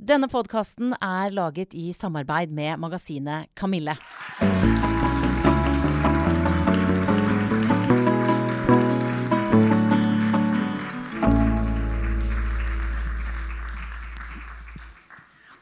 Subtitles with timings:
[0.00, 3.92] Denne podkasten er laget i samarbeid med magasinet Kamille.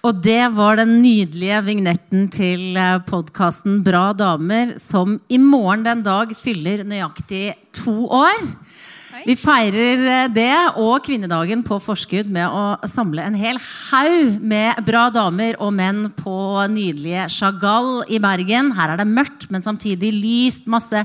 [0.06, 2.78] Og det var den nydelige vignetten til
[3.10, 8.38] podkasten Bra damer, som i morgen den dag fyller nøyaktig to år.
[9.26, 14.78] Vi feirer eh, det og kvinnedagen på forskudd med å samle en hel haug med
[14.86, 16.34] bra damer og menn på
[16.70, 18.70] nydelige Chagall i Bergen.
[18.76, 20.68] Her er det mørkt, men samtidig lyst.
[20.70, 21.02] Masse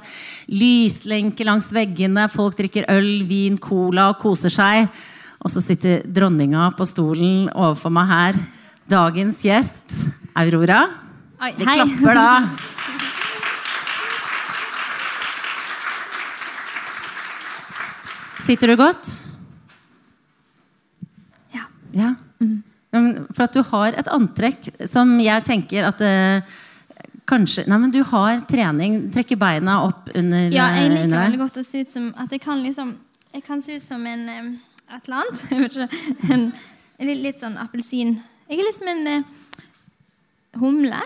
[0.52, 2.28] lyslenker langs veggene.
[2.34, 4.92] Folk drikker øl, vin, cola og koser seg.
[5.44, 8.44] Og så sitter dronninga på stolen overfor meg her.
[8.94, 9.98] Dagens gjest,
[10.38, 10.86] Aurora.
[11.58, 12.30] Vi klapper da.
[18.44, 19.10] Sitter du godt?
[21.52, 21.64] Ja.
[21.92, 22.16] Ja.
[22.94, 26.60] Men For at du har et antrekk som jeg tenker at eh,
[27.30, 28.98] Kanskje Nei, men du har trening.
[29.14, 32.36] Trekker beina opp under, Ja, jeg liker under veldig godt å se ut som at
[32.36, 32.92] jeg kan liksom
[33.32, 34.42] Jeg kan se ut som en eller
[35.08, 35.44] annet.
[35.50, 36.34] Jeg vet ikke.
[36.36, 36.44] En,
[37.00, 38.12] en litt, litt sånn appelsin.
[38.46, 39.24] Jeg er liksom en eh,
[40.62, 41.00] humle.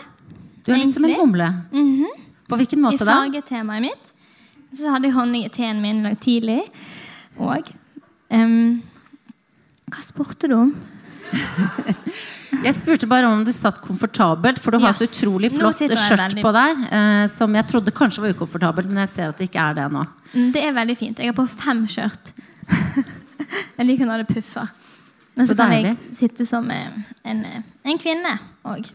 [0.65, 1.47] Du er litt som en humle.
[1.71, 2.25] Mm -hmm.
[2.49, 3.21] På hvilken I måte da?
[3.21, 4.13] fargetemaet mitt.
[4.73, 6.61] Så hadde jeg honning i teen min i tidlig.
[7.39, 7.73] Og
[8.29, 8.81] Um,
[9.87, 10.73] Hva spurte du om?
[12.65, 14.97] Jeg spurte bare om du satt komfortabelt, for du har Ja.
[14.97, 16.81] så utrolig flott skjørt på deg.
[16.91, 19.85] Eh, som jeg trodde kanskje var ukomfortabelt, men jeg ser at det ikke er det
[19.93, 20.03] nå.
[20.33, 21.19] Mm, Det er veldig fint.
[21.19, 22.33] Jeg har på fem skjørt.
[23.77, 24.67] jeg liker når det puffer.
[25.35, 26.87] Men så, Så kan jeg sitte som eh,
[27.23, 28.89] en, eh, en kvinne òg.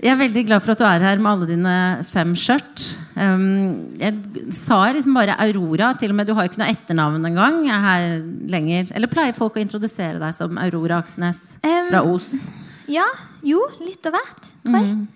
[0.00, 1.72] Jeg er veldig glad for at du er her med alle dine
[2.08, 2.84] fem skjørt.
[3.20, 4.14] Um, jeg
[4.56, 5.90] sa liksom bare Aurora.
[6.00, 7.58] Til og med Du har jo ikke noe etternavn engang.
[7.68, 8.06] er her
[8.48, 8.92] lenger.
[8.96, 12.30] Eller pleier folk å introdusere deg som Aurora Aksnes Um, fra Os?
[12.90, 13.04] Ja,
[13.44, 14.94] jo, litt av hvert, tror jeg.
[14.96, 15.06] Mm.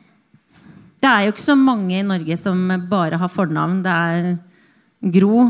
[1.01, 3.81] Det er jo ikke så mange i Norge som bare har fornavn.
[3.85, 4.29] Det er
[5.17, 5.47] Gro.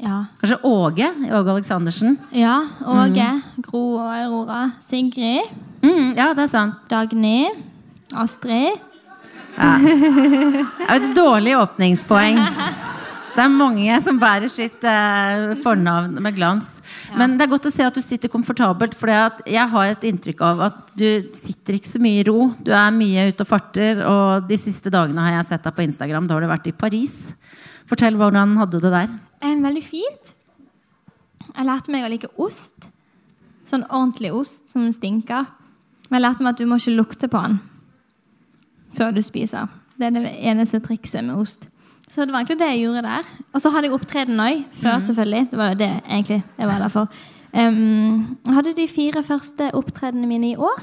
[0.00, 0.22] Ja.
[0.40, 1.06] Kanskje Åge?
[1.28, 2.16] Åge Aleksandersen.
[2.32, 2.62] ja.
[2.80, 3.28] Åge,
[3.60, 4.70] Gro og Aurora.
[4.80, 5.52] Sigrid.
[5.84, 6.80] Mm, ja, det er sant.
[6.88, 7.50] Dagny.
[8.18, 8.86] Astrid.
[9.56, 12.38] Det er et dårlig åpningspoeng.
[13.30, 16.66] Det er mange som bærer sitt eh, fornavn med glans.
[17.16, 18.96] Men det er godt å se at du sitter komfortabelt.
[18.98, 21.06] For jeg har et inntrykk av at du
[21.36, 22.50] sitter ikke så mye i ro.
[22.58, 24.02] Du er mye ute og farter.
[24.06, 26.26] Og de siste dagene har jeg sett deg på Instagram.
[26.26, 27.16] Da har du vært i Paris.
[27.90, 29.16] Fortell hvordan hadde du det der?
[29.46, 30.34] Eh, veldig fint.
[31.50, 32.90] Jeg lærte meg å like ost.
[33.66, 35.46] Sånn ordentlig ost som stinker.
[36.10, 37.60] Men jeg lærte meg at du må ikke lukte på den
[38.96, 39.66] før du spiser.
[39.98, 41.68] Det er det eneste trikset med ost.
[42.10, 43.26] Så det var egentlig det jeg gjorde der.
[43.52, 44.64] Og så hadde jeg opptreden òg.
[44.72, 45.50] Før, selvfølgelig.
[45.50, 47.12] Det var jo det egentlig jeg var der for.
[47.50, 50.82] Um, hadde de fire første opptredenene mine i år.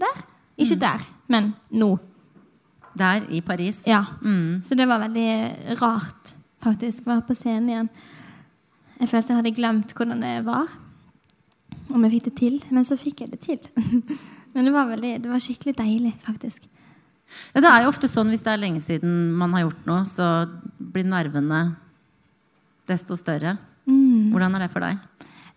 [0.00, 0.24] Der.
[0.58, 1.98] Ikke der, men nå.
[2.98, 3.82] Der i Paris.
[3.86, 4.04] Ja.
[4.62, 7.88] Så det var veldig rart, faktisk, være på scenen igjen.
[9.00, 10.70] Jeg følte jeg hadde glemt hvordan det var.
[11.90, 12.60] Om jeg fikk det til.
[12.70, 13.58] Men så fikk jeg det til.
[14.54, 16.68] Men det var, veldig, det var skikkelig deilig, faktisk.
[17.54, 20.02] Ja, det er jo ofte sånn hvis det er lenge siden man har gjort noe,
[20.08, 20.28] så
[20.78, 21.62] blir nervene
[22.90, 23.56] desto større.
[24.34, 24.98] Hvordan er det for deg?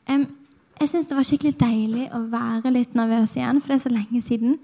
[0.08, 0.28] Um,
[0.78, 3.94] jeg syns det var skikkelig deilig å være litt nervøs igjen, for det er så
[3.94, 4.58] lenge siden.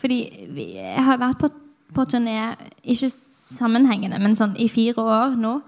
[0.00, 0.20] Fordi
[0.56, 1.50] vi, jeg har vært på,
[1.94, 5.58] på turné, ikke sammenhengende, men sånn i fire år nå.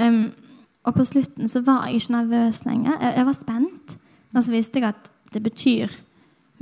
[0.00, 0.24] Um,
[0.82, 2.96] og på slutten så var jeg ikke nervøs lenger.
[2.98, 3.96] Jeg, jeg var spent.
[4.32, 5.92] Men så visste jeg at det betyr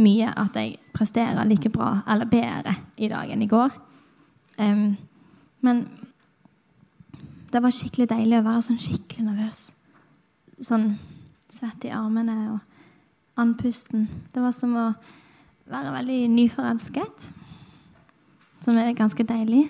[0.00, 3.74] mye at jeg presterer like bra eller bedre i dag enn i går.
[4.60, 4.96] Um,
[5.60, 5.84] men
[7.50, 9.68] det var skikkelig deilig å være sånn skikkelig nervøs
[10.64, 10.94] sånn
[11.50, 14.06] svett i armene og andpusten.
[14.32, 14.86] Det var som å
[15.70, 17.28] være veldig nyforelsket.
[18.60, 19.66] Som er ganske deilig.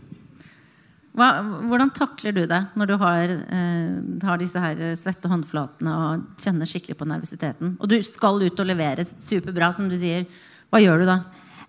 [1.12, 1.27] Hva,
[1.69, 6.69] hvordan takler du det når du har, eh, har disse her svette håndflatene og kjenner
[6.69, 7.77] skikkelig på nervøsiteten?
[7.81, 10.25] Og du skal ut og levere superbra, som du sier.
[10.73, 11.19] Hva gjør du da?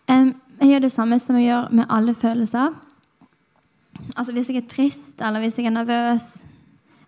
[0.08, 0.32] Um,
[0.62, 2.72] jeg gjør det samme som jeg gjør med alle følelser.
[4.16, 6.44] Altså Hvis jeg er trist eller hvis jeg er nervøs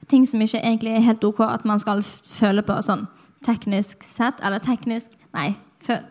[0.06, 3.08] Ting som ikke egentlig er helt ok at man skal føle på sånn
[3.46, 4.38] teknisk sett.
[4.46, 5.56] Eller teknisk Nei.
[5.82, 6.04] Føl,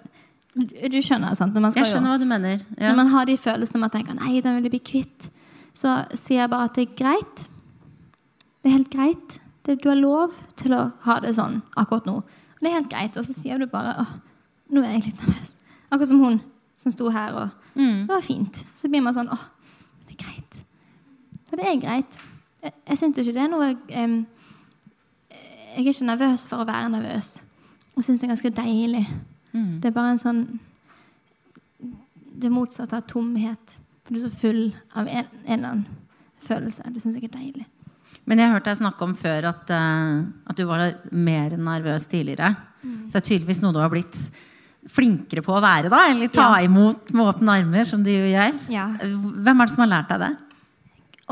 [0.54, 1.54] du, du skjønner, sant?
[1.54, 2.58] Jeg skjønner hva du mener.
[2.74, 2.90] Ja.
[2.90, 5.28] Når man har de følelsene man tenker Nei, den vil jeg bli kvitt
[5.74, 7.44] Så sier jeg bare at det er greit.
[8.62, 9.40] Det er helt greit.
[9.66, 12.18] Det, Du har lov til å ha det sånn akkurat nå.
[12.22, 13.16] Og det er helt greit.
[13.16, 14.12] Og så sier du bare Åh,
[14.70, 15.56] nå er jeg litt nervøs.
[15.90, 16.40] Akkurat som hun
[16.74, 17.48] som sto her og
[18.06, 18.64] Det var fint.
[18.74, 19.44] Så blir man sånn Åh,
[20.06, 20.60] det er greit.
[21.52, 22.18] Og det er greit.
[22.62, 24.26] Jeg, jeg syns ikke det er noe em,
[25.30, 27.42] Jeg er ikke nervøs for å være nervøs.
[27.96, 29.06] Jeg syns det er ganske deilig.
[29.52, 29.80] Mm.
[29.82, 30.44] Det er bare en sånn
[32.42, 33.76] Det motsatte av tomhet.
[34.08, 35.84] Du er så full av en, en eller annen
[36.44, 36.84] følelse.
[36.92, 37.64] Det syns jeg er deilig.
[38.28, 42.06] Men jeg har hørt deg snakke om før at, uh, at du var mer nervøs
[42.08, 42.50] tidligere.
[42.84, 42.98] Mm.
[43.08, 44.18] Så det er tydeligvis noe du har blitt
[44.92, 46.02] flinkere på å være, da?
[46.12, 46.64] Eller ta Ja.
[46.66, 48.52] imot med åpne armer, som du jo gjør.
[48.72, 48.86] Ja.
[49.00, 50.32] Hvem er det som har lært deg det?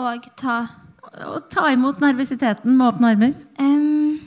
[0.01, 0.61] Og ta
[1.13, 3.35] Å ta imot nervøsiteten med åpne armer?
[3.61, 4.21] Um,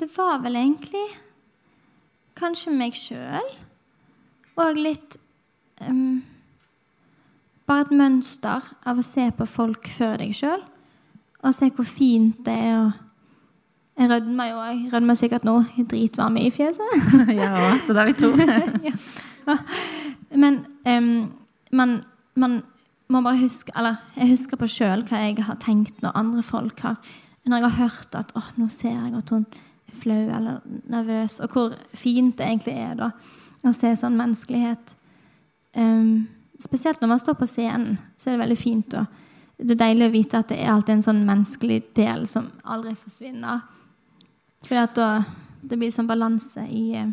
[0.00, 1.02] Det var vel egentlig
[2.38, 3.50] kanskje meg sjøl.
[4.56, 5.18] Og litt
[5.84, 6.22] em,
[7.68, 10.62] Bare et mønster av å se på folk før deg sjøl.
[11.44, 12.88] Og se hvor fint det er å
[13.98, 14.82] Jeg rødmer jo òg.
[14.92, 15.56] Rødmer sikkert nå.
[15.76, 17.08] Jeg Dritvarme i fjeset.
[17.40, 17.50] ja,
[17.86, 18.30] så da er vi to.
[20.42, 21.32] Men um,
[21.72, 21.96] man,
[22.38, 22.60] man
[23.08, 26.82] må bare huske Eller jeg husker på sjøl hva jeg har tenkt når andre folk
[26.84, 26.98] har
[27.46, 29.46] Når jeg har hørt at oh, nå ser jeg at hun
[29.88, 30.58] er flau eller
[30.92, 33.08] nervøs, og hvor fint det egentlig er da
[33.64, 34.92] å se sånn menneskelighet.
[35.80, 36.28] Em,
[36.58, 38.94] spesielt når man står på scenen, så er det veldig fint.
[38.94, 39.06] Og
[39.58, 42.94] det er deilig å vite at det er alltid en sånn menneskelig del som aldri
[42.98, 43.62] forsvinner.
[44.68, 45.10] At da
[45.62, 47.10] det blir sånn balanse i eh,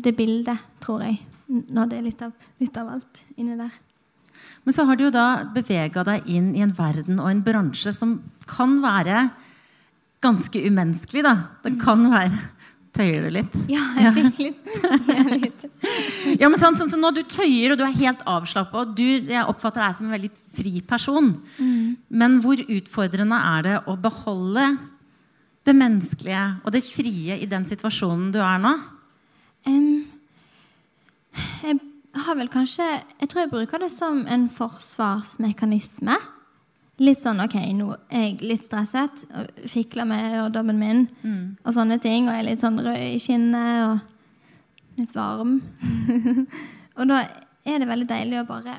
[0.00, 1.20] det bildet, tror jeg.
[1.50, 3.72] Når det er litt av, litt av alt inni der.
[4.64, 7.92] Men så har du jo da bevega deg inn i en verden og en bransje
[7.96, 8.18] som
[8.48, 9.28] kan være
[10.24, 11.34] ganske umenneskelig, da.
[11.64, 12.38] Det kan være
[12.90, 13.56] Tøyer du litt?
[13.70, 14.70] Ja, jeg fikk litt,
[15.06, 15.66] ja, litt.
[16.40, 19.84] Ja, men sånn, sånn, så Når du tøyer og du er helt avslappa Jeg oppfatter
[19.84, 21.32] deg som en veldig fri person.
[22.08, 24.66] Men hvor utfordrende er det å beholde
[25.68, 28.74] det menneskelige og det frie i den situasjonen du er nå?
[29.68, 30.08] Um,
[31.36, 31.76] jeg
[32.24, 32.86] har vel kanskje
[33.20, 36.16] Jeg tror jeg bruker det som en forsvarsmekanisme.
[37.00, 39.24] Litt sånn OK, nå er jeg litt stresset.
[39.32, 41.06] og Fikler med øredobben min
[41.64, 42.28] og sånne ting.
[42.28, 45.60] Og jeg er litt sånn rød i kinnet og litt varm.
[46.98, 47.22] og da
[47.64, 48.76] er det veldig deilig å bare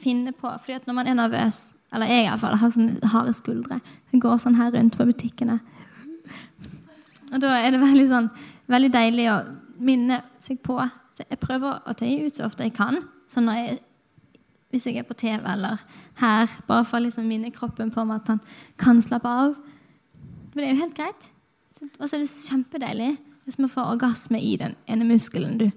[0.00, 1.60] finne på fordi at når man er nervøs,
[1.92, 3.80] eller jeg i hvert fall, har sånne harde skuldre
[4.12, 5.58] Jeg går sånn her rundt på butikkene.
[7.30, 8.28] Og da er det veldig, sånn,
[8.70, 9.36] veldig deilig å
[9.86, 10.76] minne seg på.
[11.14, 12.98] Så jeg prøver å tøye ut så ofte jeg kan.
[13.30, 13.78] Så når jeg,
[14.70, 15.80] hvis jeg er på TV eller
[16.20, 18.40] her, bare for å liksom minne kroppen på meg at han
[18.78, 19.56] kan slappe av.
[20.52, 21.30] For det er jo helt greit.
[21.98, 23.16] Og så er det kjempedeilig.
[23.44, 25.70] hvis man får orgasme i den ene muskelen du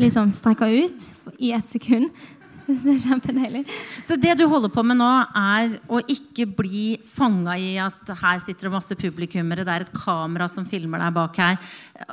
[0.00, 1.08] liksom strekker ut
[1.38, 2.10] i ett sekund.
[2.70, 3.64] Så det er kjempedeilig.
[4.04, 8.38] Så det du holder på med nå, er å ikke bli fanga i at her
[8.38, 11.56] sitter det masse publikummere, det er et kamera som filmer deg bak her.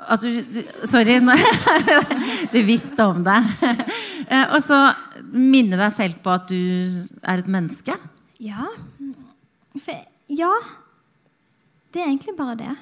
[0.08, 0.32] Altså,
[0.90, 1.20] sorry.
[2.54, 3.38] Du visste om det.
[4.28, 4.76] Eh, Og så
[5.34, 6.58] minne deg selv på at du
[7.24, 7.96] er et menneske.
[8.44, 8.68] Ja.
[9.82, 10.52] For, ja.
[11.94, 12.76] Det er egentlig bare det.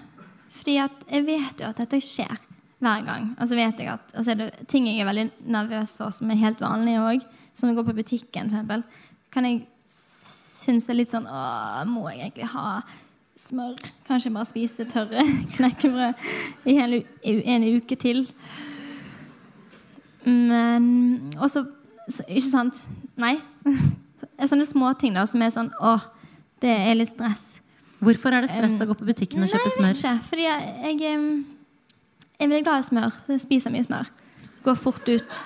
[0.56, 2.36] Fordi jeg vet jo at dette skjer
[2.84, 3.32] hver gang.
[3.40, 6.12] Og så vet jeg at og så er det ting jeg er veldig nervøs for,
[6.16, 7.26] som er helt vanlige òg.
[7.56, 8.84] Som å gå på butikken, eksempel.
[9.32, 12.82] Kan jeg synes det er litt sånn Åh, må jeg egentlig ha
[13.40, 13.76] smør?
[14.08, 15.24] Kanskje bare spise tørre
[15.56, 16.24] knekkebrød
[16.72, 16.96] i en,
[17.56, 18.26] en uke til?
[20.26, 21.68] Men Og så-
[22.08, 22.84] Ikke sant?
[23.18, 23.36] Nei.
[23.66, 26.04] Det er sånne småting da, som er sånn Åh,
[26.62, 27.56] det er litt stress.
[28.04, 29.90] Hvorfor er det stress å gå på butikken og kjøpe Nei, smør?
[29.90, 30.16] vet ikke.
[30.30, 33.20] Fordi jeg, jeg, jeg er veldig glad i smør.
[33.32, 34.10] Jeg spiser mye smør.
[34.66, 35.38] Går fort ut.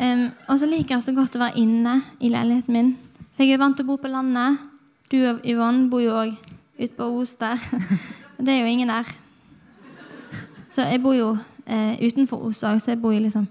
[0.00, 2.90] Um, og så liker jeg så godt å være inne i leiligheten min.
[3.36, 4.58] For jeg er vant til å bo på landet.
[5.12, 6.34] Du og Yvonne bor jo òg
[6.80, 7.60] ute på Os der.
[8.44, 9.08] Det er jo ingen der.
[10.72, 11.30] Så jeg bor jo
[11.64, 13.46] eh, utenfor Os òg, så jeg bor jo liksom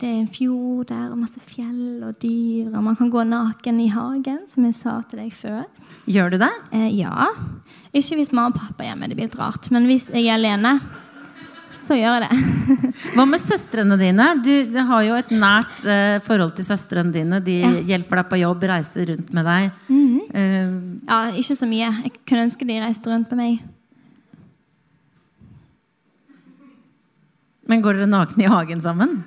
[0.00, 3.80] Det er en fjord der, og masse fjell og dyr, og man kan gå naken
[3.84, 5.66] i hagen, som jeg sa til deg før.
[6.08, 6.48] Gjør du det?
[6.72, 7.26] Eh, ja.
[7.92, 9.10] Ikke hvis mamma og pappa er hjemme.
[9.10, 9.68] Det blir litt rart.
[9.74, 10.72] Men hvis jeg er alene,
[11.76, 12.38] så gjør jeg det.
[13.14, 14.28] Hva med søstrene dine?
[14.42, 17.42] Du, har jo et nært eh, forhold til søstrene dine.
[17.44, 17.72] De Ja.
[17.92, 19.68] hjelper deg på jobb, reiser rundt med deg.
[20.32, 20.80] Eh,
[21.10, 21.92] Ja, Ikke så mye.
[22.06, 23.60] Jeg kunne ønske de reiste rundt med meg.
[27.70, 29.20] men går dere nakne i hagen sammen?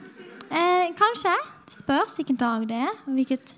[0.98, 1.34] Kanskje.
[1.68, 2.94] Det spørs hvilken dag det er.
[3.06, 3.56] Og hvilket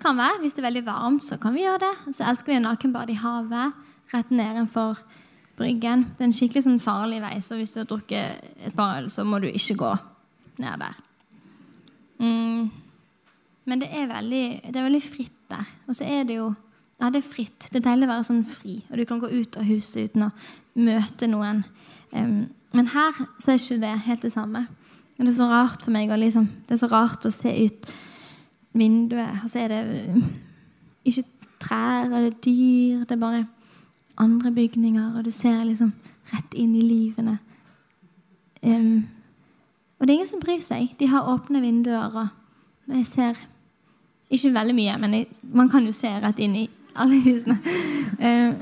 [0.00, 0.40] kan være.
[0.40, 2.14] Hvis det er veldig varmt, så kan vi gjøre det.
[2.16, 3.72] Så elsker vi nakenbad i havet.
[4.14, 4.98] Rett nedenfor
[5.56, 6.06] bryggen.
[6.14, 9.08] Det er en skikkelig sånn farlig vei, så hvis du har drukket et par øl,
[9.10, 9.92] så må du ikke gå
[10.62, 11.00] ned der.
[12.20, 12.68] Mm.
[13.66, 15.72] Men det er, veldig, det er veldig fritt der.
[15.88, 16.54] Og så er det jo
[16.96, 17.66] Ja, det er fritt.
[17.68, 18.78] Det er deilig å være sånn fri.
[18.88, 20.30] Og du kan gå ut av huset uten å
[20.80, 21.58] møte noen.
[22.08, 24.62] Um, men her så er ikke det helt det samme.
[25.16, 27.92] Det er så rart for meg liksom, Det er så rart å se ut
[28.76, 30.22] vinduet, og så er det uh,
[31.08, 31.24] ikke
[31.62, 33.06] trær eller dyr.
[33.08, 33.46] Det er bare
[34.20, 35.94] andre bygninger, og du ser liksom
[36.32, 37.38] rett inn i livene.
[38.62, 39.06] Um,
[39.96, 40.92] og det er ingen som bryr seg.
[41.00, 42.12] De har åpne vinduer.
[42.12, 42.28] og
[42.92, 43.40] Jeg ser
[44.30, 47.56] ikke veldig mye, men jeg, man kan jo se rett inn i alle husene.
[48.20, 48.56] Um,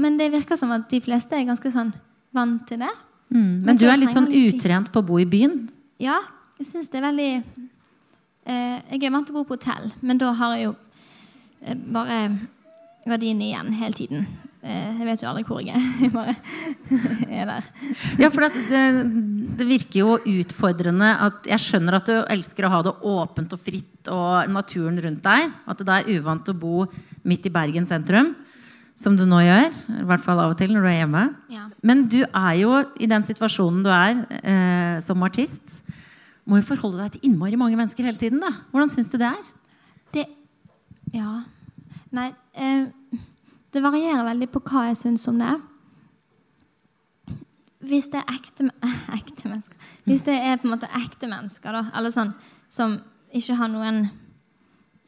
[0.00, 1.92] men det virker som at de fleste er ganske sånn
[2.34, 2.92] vant til det.
[3.34, 3.66] Mm.
[3.66, 5.64] Men du er litt sånn utrent på å bo i byen?
[6.02, 6.20] Ja,
[6.60, 10.20] jeg syns det er veldig eh, Jeg er vant til å bo på hotell, men
[10.22, 10.74] da har jeg jo
[11.66, 12.18] eh, bare
[13.04, 14.28] gardinene igjen hele tiden.
[14.64, 15.88] Eh, jeg vet jo aldri hvor jeg er.
[16.04, 16.34] Jeg bare
[17.40, 17.66] er der.
[18.22, 18.78] Ja, for det,
[19.58, 23.60] det, virker jo utfordrende at Jeg skjønner at du elsker å ha det åpent og
[23.60, 25.52] fritt og naturen rundt deg.
[25.68, 26.86] At det er uvant å bo
[27.28, 28.32] midt i Bergen sentrum,
[28.98, 29.74] som du nå gjør.
[30.00, 31.24] I hvert fall av og til når du er hjemme.
[31.52, 31.66] Ja.
[31.82, 35.80] Men du er jo i den situasjonen du er eh, som artist.
[36.44, 38.42] Må jo forholde deg til innmari mange mennesker hele tiden.
[38.44, 38.52] da.
[38.70, 39.52] Hvordan syns du det er?
[40.14, 40.26] Det
[41.14, 41.42] Ja.
[42.14, 42.86] Nei eh,
[43.74, 45.54] det varierer veldig på hva jeg syns om det.
[47.84, 48.68] Hvis det er ekte,
[49.18, 52.30] ekte mennesker Hvis det er på en måte ekte mennesker, da, eller sånn
[52.70, 53.00] som
[53.34, 54.04] ikke har noen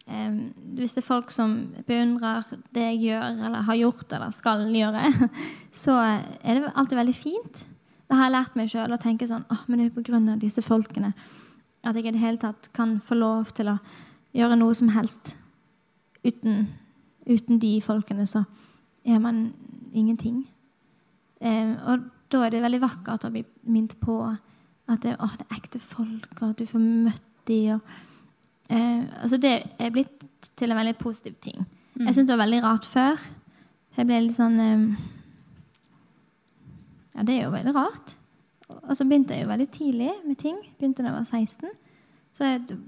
[0.06, 1.54] Hvis det er folk som
[1.86, 2.44] beundrer
[2.74, 5.02] det jeg gjør, eller har gjort, eller skal gjøre,
[5.84, 7.64] så er det alltid veldig fint.
[8.06, 10.28] Det har jeg lært meg sjøl å tenke sånn oh, men det er på grunn
[10.30, 11.10] av disse folkene
[11.86, 13.76] at jeg i det hele tatt kan få lov til å
[14.34, 15.34] gjøre noe som helst
[16.26, 16.66] uten
[17.26, 18.44] Uten de folkene så
[19.02, 19.48] er man
[19.90, 20.44] ingenting.
[21.42, 24.20] Eh, og da er det veldig vakkert å bli minnet på
[24.86, 27.82] at det, oh, det er ekte folk, og at du får møtt dem.
[28.68, 30.26] Eh, altså det er blitt
[30.58, 31.58] til en veldig positiv ting.
[31.94, 32.06] Mm.
[32.06, 33.26] Jeg syntes det var veldig rart før.
[33.96, 34.86] Jeg ble litt sånn eh,
[37.16, 38.16] Ja, det er jo veldig rart.
[38.68, 40.58] Og så begynte jeg jo veldig tidlig med ting.
[40.78, 41.70] Begynte da jeg var 16.
[42.36, 42.78] Jeg,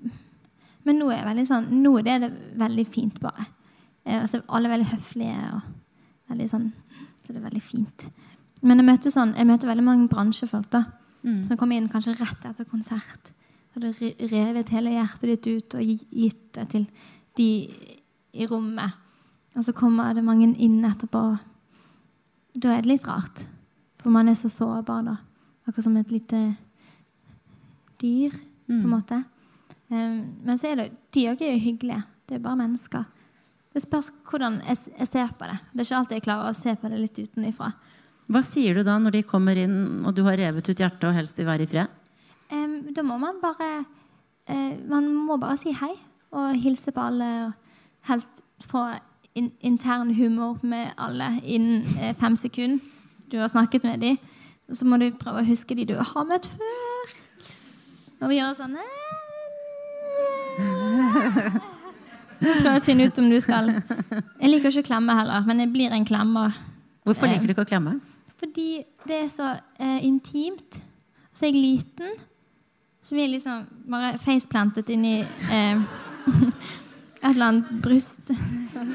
[0.85, 2.29] men nå er, veldig sånn, nå er det
[2.61, 3.47] veldig fint, bare.
[4.05, 5.53] Eh, altså, alle er veldig høflige.
[5.55, 5.75] og
[6.33, 6.69] veldig sånn,
[7.23, 8.05] Så det er veldig fint.
[8.63, 10.85] Men jeg møter, sånn, jeg møter veldig mange bransjefolk da,
[11.23, 11.43] mm.
[11.47, 13.33] som kommer inn kanskje rett etter konsert.
[13.79, 13.93] Hadde
[14.33, 16.87] revet hele hjertet ditt ut og gitt det til
[17.39, 17.51] de
[18.35, 18.97] i rommet.
[19.55, 21.23] Og så kommer det mange inn etterpå.
[22.59, 23.45] Da er det litt rart.
[24.03, 25.15] For man er så sårbar da.
[25.69, 26.41] Akkurat som et lite
[28.03, 28.35] dyr,
[28.67, 28.91] på en mm.
[28.91, 29.21] måte.
[29.89, 32.03] Um, men så er det, de òg er jo hyggelige.
[32.27, 33.07] Det er bare mennesker.
[33.75, 35.59] Det spørs hvordan jeg, jeg, ser på det.
[35.71, 37.71] Det er ikke alltid jeg klarer å se på det litt utenifra.
[38.29, 41.15] Hva sier du da når de kommer inn og du har revet ut hjertet og
[41.17, 42.08] helst vil være i fred?
[42.52, 43.85] Um, da må man bare
[44.49, 45.93] uh, Man må bare si hei
[46.31, 47.52] og hilse på alle.
[48.09, 48.87] Helst få
[49.35, 52.78] in intern humor med alle innen uh, fem sekunder
[53.33, 54.19] du har snakket med dem.
[54.73, 57.12] Så må du prøve å huske de du har møtt før.
[58.21, 58.76] Når vi gjør sånn
[62.38, 65.73] Prøv å finne ut om du skal Jeg liker ikke å klemme heller, men jeg
[65.75, 66.57] blir en klemmer.
[67.07, 67.99] Hvorfor liker du ikke å klemme?
[68.38, 70.81] Fordi det er så eh, intimt.
[71.35, 72.12] Så er jeg liten.
[73.09, 75.79] Så vi er liksom bare faceplantet inni eh,
[77.23, 78.29] et eller annet bryst.
[78.75, 78.91] sånn.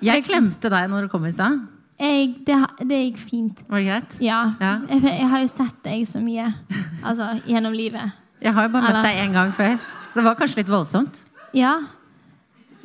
[0.00, 1.60] Jeg klemte deg når du kom i stad.
[1.98, 3.60] det, det, gikk fint.
[3.68, 4.16] Var det greit?
[4.24, 4.40] Ja.
[4.62, 4.72] ja.
[4.88, 6.46] Jeg, jeg, har jo sett deg så mye
[7.08, 8.16] altså, gjennom livet.
[8.40, 9.76] Jeg har jo bare møtt deg én gang før,
[10.08, 11.24] så det var kanskje litt voldsomt.
[11.56, 11.76] Ja,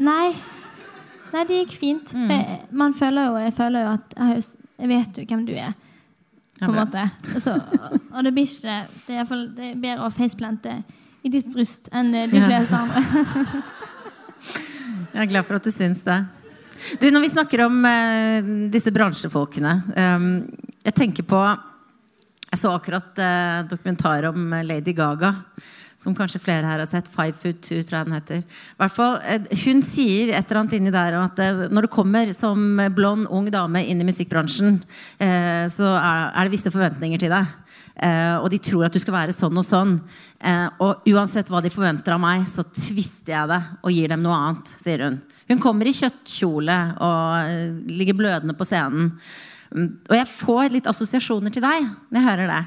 [0.01, 0.33] Nei.
[1.33, 2.13] Nei, det gikk fint.
[2.17, 2.29] Mm.
[2.29, 4.43] Jeg, man føler jo, jeg føler jo at jeg,
[4.79, 5.73] jeg vet jo hvem du er.
[6.59, 7.07] På en måte.
[7.41, 7.55] Så,
[8.13, 8.75] og det blir ikke
[9.07, 10.77] det, er, det er bedre å faceplante
[11.23, 13.01] i ditt bryst enn de fleste andre.
[15.13, 16.19] jeg er glad for at du syns det.
[16.99, 20.25] Du, Når vi snakker om eh, disse bransjefolkene um,
[20.83, 25.35] Jeg tenker på Jeg så akkurat eh, dokumentar om Lady Gaga
[26.03, 27.07] som kanskje flere her har sett.
[27.11, 28.43] Five Foot Two, tror jeg den heter.
[28.79, 32.81] Hvertfall, eh, hun sier et eller annet inni der at eh, når du kommer som
[32.95, 34.81] blond, ung dame inn i musikkbransjen,
[35.23, 37.59] eh, så er det visse forventninger til deg.
[38.41, 39.91] og de tror at du skal være sånn og sånn.
[40.81, 44.33] og uansett hva de forventer av meg, så tvister jeg det og gir dem noe
[44.33, 45.21] annet, sier hun.
[45.47, 49.11] Hun kommer i kjøttkjole og ligger blødende på scenen.
[49.73, 52.63] Mm, og jeg får litt assosiasjoner til deg når jeg hører det.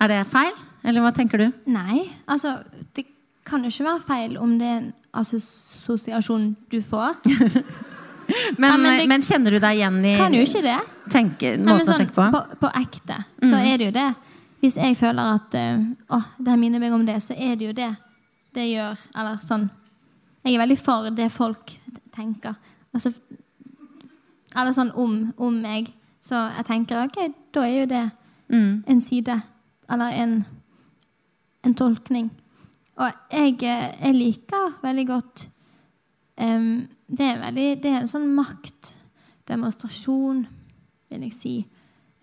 [0.00, 0.52] Er det feil?
[0.86, 1.50] Eller hva tenker du?
[1.68, 2.56] Nei, altså
[2.96, 3.04] Det
[3.44, 7.18] kan jo ikke være feil om det er en assosiasjon du får.
[8.60, 10.78] men, ja, men, det, men, kjenner du deg igjen i Kan jo ikke det.
[11.10, 12.28] Tenke, måten sånn, å tenke på?
[12.36, 13.64] På, på ekte så mm.
[13.64, 14.08] er det jo det.
[14.60, 15.84] Hvis jeg føler at uh,
[16.16, 17.90] å, det minner meg om det, så er det jo det
[18.54, 18.98] det gjør.
[19.18, 19.68] Eller sånn
[20.44, 21.72] Jeg er veldig for det folk
[22.14, 22.54] tenker.
[22.94, 23.12] Altså,
[24.56, 25.90] eller sånn om, om meg.
[26.24, 27.18] Så jeg tenker ok,
[27.54, 28.06] da er jo det
[28.52, 28.72] mm.
[28.88, 29.36] en side.
[29.90, 30.38] Eller en
[31.64, 32.30] en tolkning.
[33.00, 35.48] Og jeg, eh, jeg liker veldig godt
[36.40, 40.44] um, det, er veldig, det er en sånn maktdemonstrasjon
[41.10, 41.54] vil jeg si.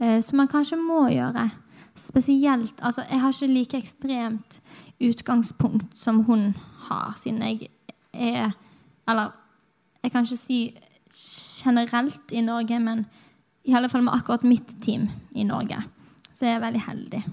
[0.01, 1.49] uh, som man kanskje må gjøre.
[1.97, 4.59] Spesielt Altså, jeg har ikke like ekstremt
[5.01, 6.51] utgangspunkt som hun
[6.89, 7.69] har, siden jeg
[8.13, 8.51] er
[9.07, 9.31] Eller
[10.03, 10.77] jeg kan ikke si
[11.63, 13.05] generelt i Norge, men
[13.63, 15.77] i alle fall med akkurat mitt team i Norge,
[16.33, 17.23] så er jeg veldig heldig.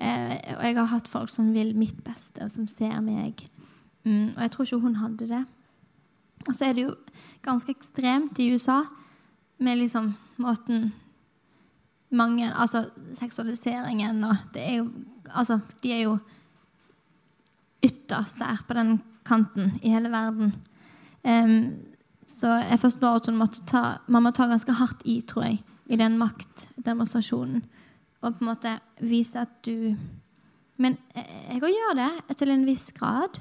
[0.00, 3.42] Eh, og jeg har hatt folk som vil mitt beste, og som ser meg.
[4.04, 5.44] Mm, og jeg tror ikke hun hadde det.
[6.48, 6.94] Og så er det jo
[7.44, 8.80] ganske ekstremt i USA
[9.60, 10.92] med liksom måten
[12.10, 14.88] mange Altså seksualiseringen og det er jo
[15.30, 16.18] Altså, de er jo
[17.84, 20.54] ytterst der på den kanten i hele verden.
[21.22, 21.70] Um,
[22.26, 25.96] så jeg forstår at måtte ta, man må ta ganske hardt i, tror jeg, i
[25.96, 27.62] den maktdemonstrasjonen.
[28.20, 29.96] Og på en måte vise at du
[30.80, 33.40] Men jeg òg gjør det til en viss grad.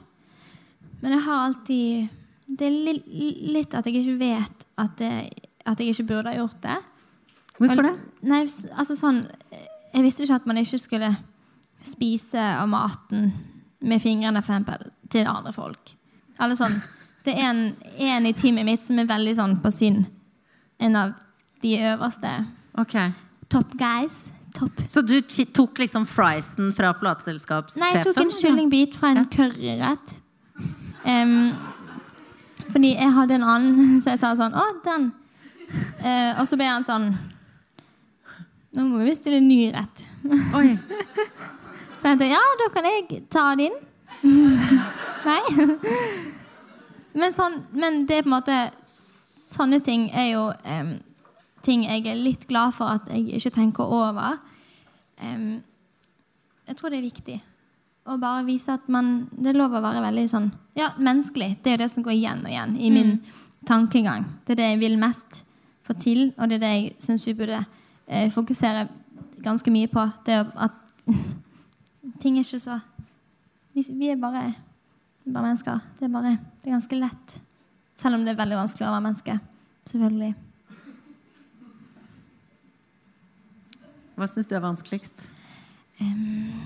[1.01, 2.07] Men jeg har alltid
[2.47, 3.01] Det er
[3.53, 5.29] litt at jeg ikke vet at, jeg,
[5.65, 6.77] at jeg ikke burde ha gjort det.
[7.59, 7.93] Hvorfor det?
[8.21, 8.41] Nei,
[8.73, 9.25] altså sånn
[9.93, 11.11] Jeg visste ikke at man ikke skulle
[11.83, 13.31] spise av maten
[13.79, 15.93] med fingrene eksempel, til andre folk.
[16.39, 16.75] Eller sånn
[17.23, 17.61] det er en,
[17.99, 20.05] en i teamet mitt som er veldig sånn på sin
[20.79, 21.09] En av
[21.59, 22.29] de øverste.
[22.79, 22.95] Ok.
[23.51, 24.29] Top guys.
[24.59, 24.81] Top.
[24.91, 25.21] Så du
[25.55, 27.79] tok liksom friesen fra plateselskapssjefen?
[27.79, 30.15] Nei, jeg tok en kyllingbit fra en curryrett.
[31.05, 31.53] Um,
[32.73, 35.09] fordi jeg hadde en annen, så jeg tar sånn Å, den.
[36.03, 37.11] Uh, og så ble han sånn
[38.75, 40.03] Nå må vi stille en ny rett.
[40.57, 40.75] Oi.
[41.99, 43.73] så jeg tenkte ja, da kan jeg ta din.
[45.29, 45.39] Nei.
[47.15, 50.91] Men, sånn, men, det er på en måte Sånne ting er jo um,
[51.65, 54.37] ting jeg er litt glad for at jeg ikke tenker over.
[55.19, 57.37] Jeg tror det er viktig
[58.09, 60.47] å bare vise at man Det er lov å være veldig sånn
[60.77, 61.57] Ja, menneskelig.
[61.63, 63.41] Det er det som går igjen og igjen i min mm.
[63.67, 64.25] tankegang.
[64.45, 65.41] Det er det jeg vil mest
[65.83, 67.59] få til, og det er det jeg syns vi burde
[68.07, 68.87] eh, fokusere
[69.43, 70.05] ganske mye på.
[70.25, 70.77] Det at
[72.21, 72.79] ting er ikke så
[73.73, 74.47] vi, vi er bare
[75.33, 75.79] bare mennesker.
[75.99, 77.39] Det er, bare, det er ganske lett.
[77.99, 79.35] Selv om det er veldig vanskelig å være menneske.
[79.89, 80.33] Selvfølgelig.
[84.19, 85.21] Hva syns du er vanskeligst?
[86.03, 86.59] Um,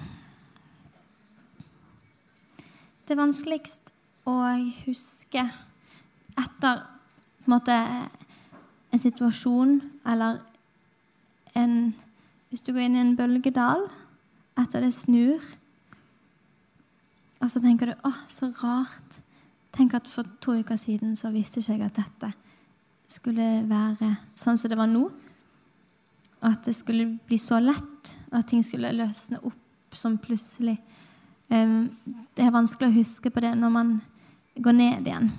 [3.05, 3.91] det er vanskeligst
[4.25, 4.37] å
[4.87, 5.43] huske
[6.33, 10.41] etter en måte en situasjon eller
[11.53, 11.93] en
[12.53, 13.87] Hvis du går inn i en bølgedal
[14.61, 15.41] etter det snur
[17.43, 19.19] og så tenker du 'Å, så rart'.
[19.73, 22.33] Tenk at For to uker siden så visste ikke jeg at dette
[23.07, 25.09] skulle være sånn som det var nå.
[26.43, 30.75] At det skulle bli så lett, at ting skulle løsne opp sånn plutselig.
[31.47, 33.91] Det er vanskelig å huske på det når man
[34.55, 35.29] går ned igjen.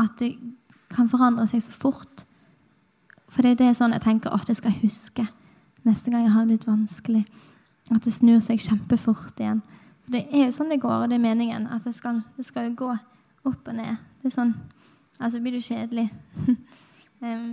[0.00, 0.34] At det
[0.94, 2.24] kan forandre seg så fort.
[3.28, 5.26] For det er sånn jeg tenker at jeg skal huske
[5.84, 7.24] neste gang jeg har det litt vanskelig.
[7.92, 9.60] At det snur seg kjempefort igjen.
[10.04, 11.66] For Det er jo sånn det går, og det er meningen.
[11.68, 12.90] At det skal, det skal jo gå
[13.44, 14.00] opp og ned.
[14.22, 14.54] Det er sånn
[15.22, 16.08] Altså blir du kjedelig.
[17.22, 17.52] um,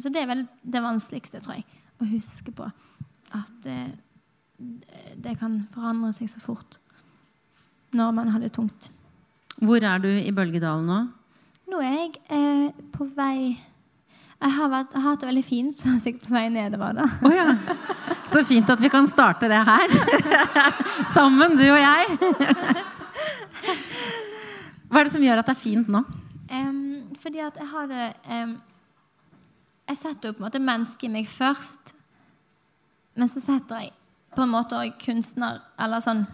[0.00, 1.66] så det er vel det vanskeligste, tror jeg,
[2.00, 2.68] å huske på.
[3.36, 3.90] At eh,
[5.22, 6.78] det kan forandre seg så fort
[7.92, 8.88] når man har det tungt.
[9.60, 11.00] Hvor er du i Bølgedalen nå?
[11.72, 13.52] Nå er jeg eh, på vei
[14.42, 16.96] jeg har, vært, jeg har, hatt det veldig fint, så jeg er på vei nedover.
[16.96, 17.04] da.
[17.22, 17.52] Oh, ja.
[18.26, 19.94] Så fint at vi kan starte det her.
[21.14, 22.16] Sammen, du og jeg.
[24.90, 26.02] Hva er det som gjør at det er fint nå?
[26.50, 28.56] Um, fordi at jeg har det um,
[29.88, 31.94] Jeg setter jo på en måte mennesket i meg først.
[33.14, 33.92] Men så setter jeg
[34.36, 36.24] på en måte òg kunstner Eller sånn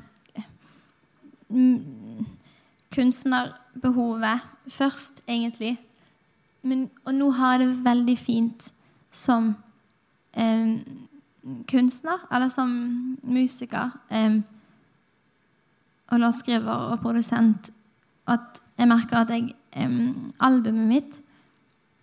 [2.95, 5.79] Kunstnerbehovet først, egentlig.
[6.63, 8.67] Men, og nå har jeg det veldig fint
[9.15, 9.55] som
[10.37, 10.77] eh,
[11.71, 12.71] kunstner, eller som
[13.23, 14.41] musiker eh,
[16.09, 17.71] og låtskriver og produsent,
[18.29, 19.99] at jeg merker at jeg eh,
[20.41, 21.21] Albumet mitt,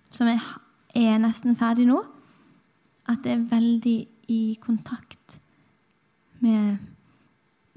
[0.10, 0.42] som er,
[0.96, 2.00] er nesten ferdig nå,
[3.12, 3.98] at det er veldig
[4.32, 5.38] i kontakt
[6.42, 6.80] med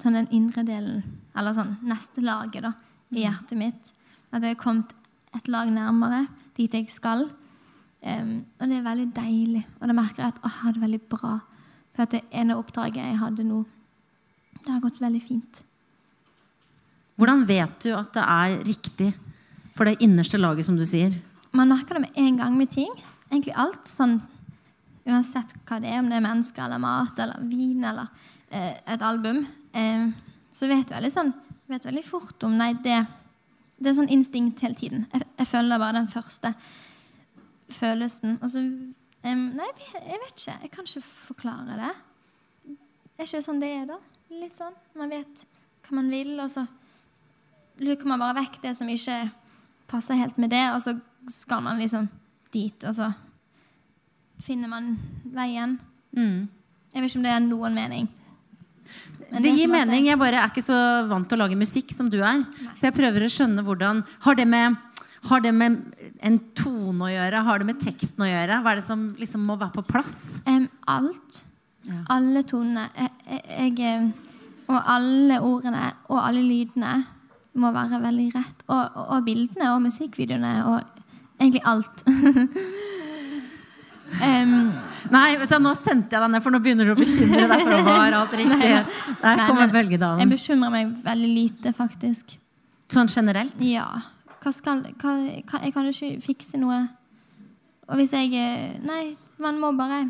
[0.00, 1.02] sånn den indre delen,
[1.36, 2.72] eller sånn neste laget da,
[3.10, 3.22] i mm.
[3.24, 3.92] hjertet mitt.
[4.30, 4.94] At jeg er kommet
[5.36, 6.26] et lag nærmere
[6.56, 7.26] dit jeg skal.
[7.98, 9.64] Um, og det er veldig deilig.
[9.80, 11.32] Og da merker jeg at å, jeg har det veldig bra.
[11.94, 13.64] For at det ene oppdraget jeg hadde nå,
[14.58, 15.62] det har gått veldig fint.
[17.18, 19.08] Hvordan vet du at det er riktig
[19.74, 21.16] for det innerste laget, som du sier?
[21.56, 22.92] Man merker det med en gang med ting.
[23.28, 23.88] Egentlig alt.
[23.88, 24.18] Sånn,
[25.08, 28.08] uansett hva det er, om det er mennesker eller mat eller vin eller
[28.50, 29.44] eh, et album.
[29.72, 30.08] Eh,
[30.52, 31.32] så vet du veldig, sånn,
[31.70, 33.02] vet veldig fort om Nei, det
[33.78, 35.06] det er sånn instinkt hele tiden.
[35.12, 36.50] Jeg, jeg følger bare den første
[37.70, 38.38] følelsen.
[38.42, 38.62] Og så
[39.22, 40.56] eh, nei, jeg vet, ikke.
[40.64, 41.92] Jeg kan ikke forklare det.
[43.18, 43.98] Er ikke sånn det er, da?
[44.34, 44.74] Litt sånn.
[44.98, 45.44] Man vet
[45.86, 46.66] hva man vil, og så
[47.78, 49.20] luker man bare vekk det som ikke
[49.88, 50.96] passer helt med det, og så
[51.32, 52.08] skal man liksom
[52.54, 53.10] dit, og så
[54.42, 54.94] finner man
[55.34, 55.76] veien.
[56.16, 56.46] Mm.
[56.92, 58.08] Jeg vet ikke om det er noen mening.
[59.28, 60.06] Men Det gir en mening.
[60.08, 62.44] Jeg bare er ikke så vant til å lage musikk som du er.
[62.78, 64.78] Så jeg prøver å skjønne hvordan Har det med,
[65.28, 65.82] har det med
[66.24, 67.44] en tone å gjøre?
[67.44, 68.62] Har det med teksten å gjøre?
[68.62, 70.16] Hva er det som liksom må være på plass?
[70.46, 71.42] Um, alt.
[71.88, 72.00] Ja.
[72.16, 72.88] Alle tonene.
[72.96, 74.08] Jeg, jeg,
[74.68, 76.96] og alle ordene og alle lydene
[77.58, 78.64] må være veldig rett.
[78.68, 80.97] Og, og, og bildene og musikkvideoene og
[81.38, 82.04] egentlig alt.
[84.28, 84.58] um,
[85.08, 87.64] Nei, vet du, nå sendte jeg deg ned, for nå begynner du å bekymre deg
[87.64, 88.70] for om ha har alt riktig.
[89.22, 90.20] Der kommer bølgedalen.
[90.24, 92.36] Jeg bekymrer meg veldig lite, faktisk.
[92.92, 93.56] Sånn generelt?
[93.64, 93.88] Ja.
[94.42, 95.12] Hva skal hva,
[95.48, 96.86] hva, Jeg kan jo ikke fikse noe.
[97.88, 100.06] Og hvis jeg eh, Nei, man må bare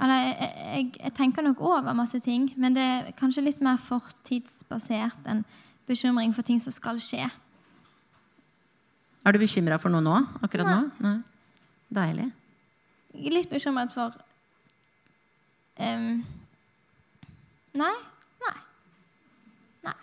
[0.00, 3.78] Eller jeg, jeg, jeg tenker nok over masse ting, men det er kanskje litt mer
[3.80, 5.44] fortidsbasert enn
[5.86, 7.28] bekymring for ting som skal skje.
[9.24, 10.16] Er du bekymra for noe nå?
[10.44, 10.76] Akkurat Nei.
[10.76, 11.08] nå?
[11.08, 11.18] Nei.
[11.94, 12.30] Deilig.
[13.14, 14.16] Er litt bekymret for
[15.78, 16.24] um,
[17.74, 17.94] Nei.
[18.44, 18.56] Nei.
[19.88, 19.98] Nei.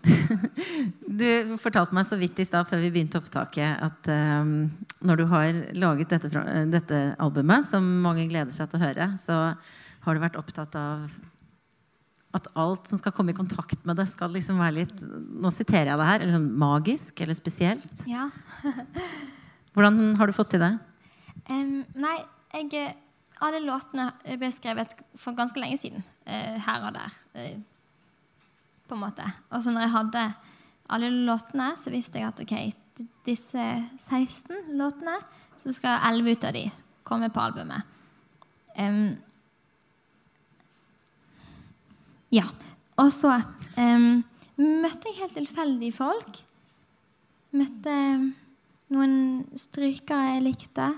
[1.20, 4.70] Du fortalte meg så vidt i stad før vi begynte opptaket, at um,
[5.04, 9.40] når du har laget dette, dette albumet, som mange gleder seg til å høre, så
[10.04, 11.10] har du vært opptatt av
[12.36, 15.90] at alt som skal komme i kontakt med det, skal liksom være litt Nå siterer
[15.90, 16.24] jeg det her.
[16.26, 18.04] Liksom magisk eller spesielt.
[18.10, 18.28] Ja.
[19.74, 20.72] Hvordan har du fått til det?
[21.50, 22.16] Um, nei,
[22.54, 22.92] jeg,
[23.42, 26.06] alle låtene ble skrevet for ganske lenge siden.
[26.28, 27.18] Uh, her og der.
[27.34, 27.58] Uh,
[28.90, 29.26] på en måte.
[29.50, 30.24] Og så når jeg hadde
[30.90, 32.54] alle låtene, så visste jeg at ok,
[33.26, 33.66] disse
[34.02, 35.16] 16 låtene,
[35.60, 36.64] så skal 11 ut av de
[37.06, 37.98] komme på albumet.
[38.78, 39.18] Em,
[42.34, 42.46] ja.
[43.00, 43.32] Og så
[43.78, 44.22] um,
[44.60, 46.40] møtte jeg helt tilfeldige folk.
[47.56, 47.94] Møtte
[48.94, 49.14] noen
[49.58, 50.90] strykere jeg likte.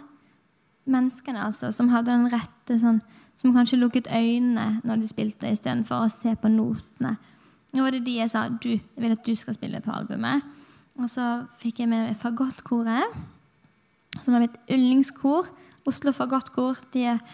[0.92, 2.99] Menneskene altså, som hadde den rette sånn
[3.38, 7.16] Som kanskje lukket øynene når de spilte, istedenfor å se på notene.
[7.73, 10.45] Nå var det de jeg sa du, jeg vil at du skal spille på albumet.
[11.01, 11.25] Og så
[11.59, 13.16] fikk jeg med meg Fagottkoret,
[14.21, 15.49] som er mitt yndlingskor.
[15.88, 16.79] Oslo Fagottkor.
[16.92, 17.25] De er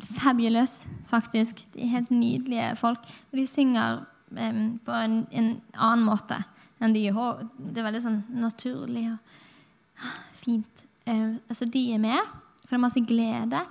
[0.00, 1.64] fabulous, faktisk.
[1.74, 3.06] De er helt nydelige folk.
[3.32, 6.40] Og de synger um, på en, en annen måte
[6.82, 10.84] enn de Det er veldig sånn naturlig og fint.
[11.06, 12.32] Um, altså, de er med,
[12.64, 13.62] for det er masse glede.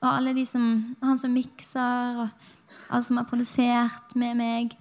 [0.00, 2.28] Og alle de som, han som mikser, og
[2.90, 4.76] alle som har produsert med meg.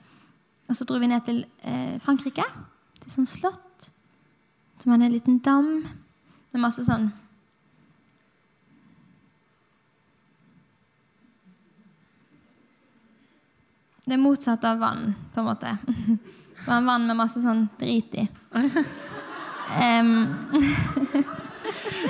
[0.70, 2.46] Og så dro vi ned til eh, Frankrike,
[3.02, 3.90] til sånn slott.
[4.80, 7.10] Som hadde en liten dam med masse sånn
[14.10, 15.76] Det er motsatt av vann, på en måte.
[15.86, 18.28] Det var en vann med masse sånn drit i.
[19.70, 20.26] Um.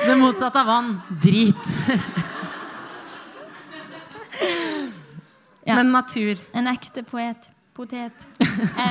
[0.05, 0.93] Det motsatte av vann.
[1.21, 1.65] Drit.
[5.63, 5.75] Ja.
[5.75, 6.39] Men natur.
[6.55, 7.49] En ekte poet.
[7.75, 8.27] Potet.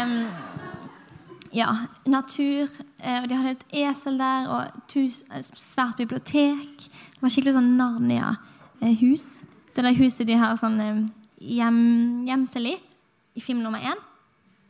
[0.03, 0.27] Um.
[1.51, 1.73] ja,
[2.05, 2.68] natur.
[3.01, 6.85] eh, Og de hadde et esel der, og tus, et svært bibliotek.
[6.85, 9.27] Det var skikkelig sånn Narnia-hus.
[9.75, 11.01] Det der huset de har sånn eh,
[11.57, 11.81] hjem,
[12.29, 12.77] gjemsel i.
[13.38, 13.98] I film nummer én.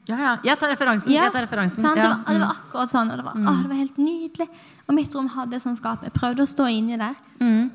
[0.08, 0.32] Ja, ja.
[0.44, 1.12] Jeg tar referansen.
[1.12, 1.82] Ja, jeg tar referansen.
[1.84, 3.10] Det, var, det var akkurat sånn.
[3.12, 4.46] Og det var, åh, det var helt nydelig.
[4.88, 6.04] Og mitt rom hadde sånn skap.
[6.06, 7.66] Jeg prøvde å stå inni der Mm.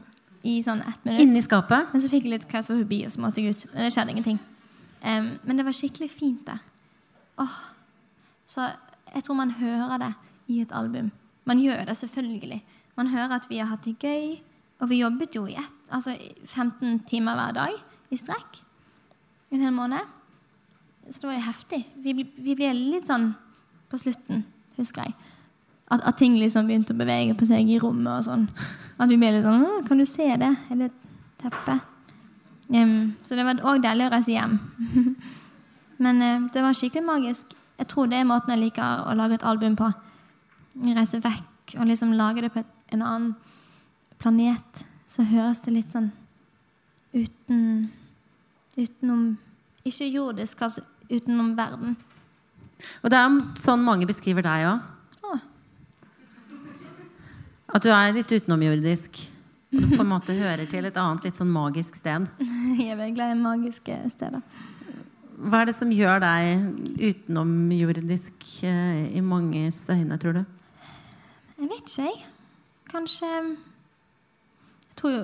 [0.44, 1.22] i sånn ett minutt.
[1.22, 1.92] Inni skapet.
[1.94, 3.66] Men så fikk jeg litt klaustrofobi, og så måtte jeg ut.
[3.74, 4.40] Men Det skjedde ingenting.
[5.04, 6.60] Um, men det var skikkelig fint der.
[7.40, 7.54] Åh.
[8.48, 8.66] Så
[9.14, 10.14] jeg tror man hører det
[10.50, 11.12] i et album.
[11.46, 12.62] Man gjør det selvfølgelig.
[12.98, 14.40] Man hører at vi har hatt det gøy.
[14.82, 17.78] Og vi jobbet jo i ett, altså i 15 timer hver dag
[18.12, 18.60] i strekk.
[19.54, 20.02] En hel måned.
[21.10, 21.80] Så det var jo heftig.
[22.04, 23.32] Vi, vi ble litt sånn
[23.92, 24.44] på slutten,
[24.78, 25.16] husker jeg.
[25.92, 28.46] At, at ting liksom begynte å bevege på seg i rommet og sånn.
[28.98, 30.52] At vi ble litt sånn Kan du se det?
[30.72, 31.02] Er det et
[31.44, 31.76] teppe?
[32.74, 34.56] Em, så det var òg deilig å reise hjem.
[36.04, 37.54] Men uh, det var skikkelig magisk.
[37.78, 39.92] Jeg tror det er måten jeg liker å lage et album på.
[40.96, 43.34] Reise vekk og liksom lage det på en annen
[44.22, 44.86] planet.
[45.10, 46.10] Så høres det litt sånn
[47.14, 47.92] uten
[48.74, 49.36] Utenom
[49.86, 51.96] Ikke jordisk, altså utenom verden.
[53.04, 54.90] Og det er sånn mange beskriver deg òg.
[55.30, 55.46] Åh.
[57.78, 59.22] At du er litt utenomjordisk.
[59.74, 62.28] Og du på en måte hører til et annet litt sånn magisk sted.
[62.78, 64.44] Jeg er veldig glad i magiske steder.
[65.44, 70.44] Hva er det som gjør deg utenomjordisk eh, i manges øyne, tror du?
[71.58, 72.22] Jeg vet ikke, jeg.
[72.92, 73.30] Kanskje
[75.00, 75.24] tror jo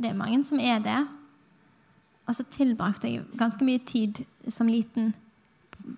[0.00, 0.98] det er mange som er det.
[2.26, 5.12] Og så tilbrakte jeg ganske mye tid som liten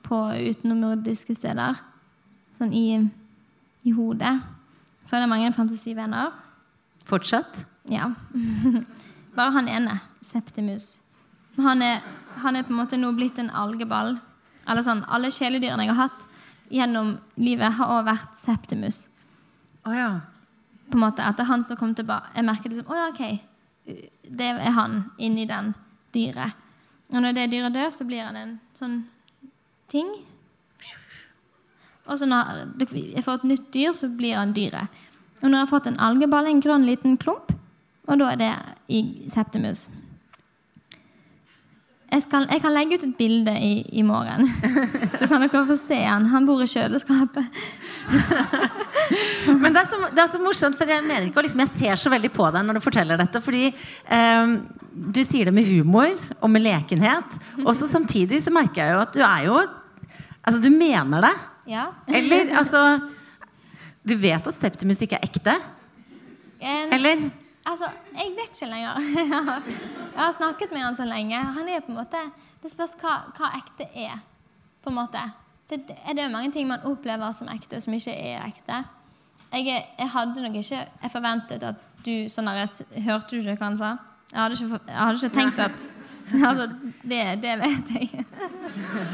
[0.04, 1.78] på utenomjordiske steder.
[2.56, 2.86] Sånn i,
[3.86, 4.34] i hodet.
[5.04, 6.32] Så er det mange fantasivenner.
[7.08, 7.64] Fortsatt?
[7.88, 8.10] Ja.
[9.36, 10.98] Bare han ene, Septimus.
[11.56, 12.02] Han er,
[12.42, 14.16] han er på en måte nå blitt en algeball.
[14.68, 16.26] Eller sånn, Alle kjæledyrene jeg har hatt
[16.68, 18.98] gjennom livet, har også vært Septimus.
[19.88, 20.10] Å ja.
[20.88, 22.34] På en måte, At det er han som kom tilbake.
[22.36, 23.22] Jeg merket liksom, å ja, ok,
[24.28, 25.72] det er han inni den
[26.14, 26.67] dyret.
[27.12, 28.98] Og når det dyret dør, så blir han en sånn
[29.88, 30.10] ting.
[32.08, 34.88] Og så når jeg får et nytt dyr, så blir han dyret.
[35.42, 37.52] Og når jeg har fått en algeball, en grønn liten klump,
[38.08, 38.52] og da er det
[38.88, 39.86] i septimus.
[42.08, 44.48] Jeg, skal, jeg kan legge ut et bilde i, i morgen,
[45.18, 46.30] så kan dere få se han.
[46.32, 47.60] Han bor i kjøleskapet.
[49.62, 52.00] Men det er, så, det er så morsomt, for jeg mener ikke liksom, Jeg ser
[52.00, 53.40] så veldig på deg når du forteller dette.
[53.44, 54.54] Fordi eh,
[54.92, 57.36] du sier det med humor og med lekenhet.
[57.64, 59.58] Og så samtidig så merker jeg jo at du er jo
[60.48, 61.34] Altså, du mener det.
[61.68, 61.82] Ja.
[62.08, 62.80] Eller altså
[64.08, 65.52] Du vet at Septimus ikke er ekte?
[66.58, 67.26] En, Eller?
[67.68, 69.02] Altså, jeg vet ikke lenger.
[70.14, 71.36] Jeg har snakket med han så lenge.
[71.36, 72.22] Han er på en måte,
[72.62, 74.16] Det spørs hva, hva ekte er.
[74.82, 75.20] på en måte.
[75.70, 78.84] Det, det er det mange ting man opplever som ekte, som ikke er ekte.
[79.52, 82.68] Jeg, jeg hadde nok ikke Jeg forventet at du sånn der,
[83.04, 83.94] Hørte du ikke hva han sa?
[84.32, 85.86] Jeg hadde ikke, jeg hadde ikke tenkt at
[86.48, 86.66] Altså,
[87.08, 88.24] det, det vet jeg.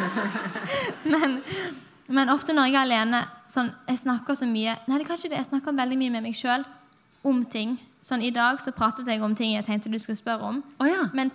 [1.12, 1.36] men,
[2.08, 5.30] men ofte når jeg er alene sånn, Jeg snakker så mye Nei, det er kanskje
[5.30, 5.38] det.
[5.38, 6.66] Jeg snakker veldig mye med meg sjøl
[7.24, 7.78] om ting.
[8.04, 10.58] Sånn, I dag så pratet jeg om ting jeg tenkte du skulle spørre om.
[10.76, 11.06] Oh, ja.
[11.16, 11.30] Men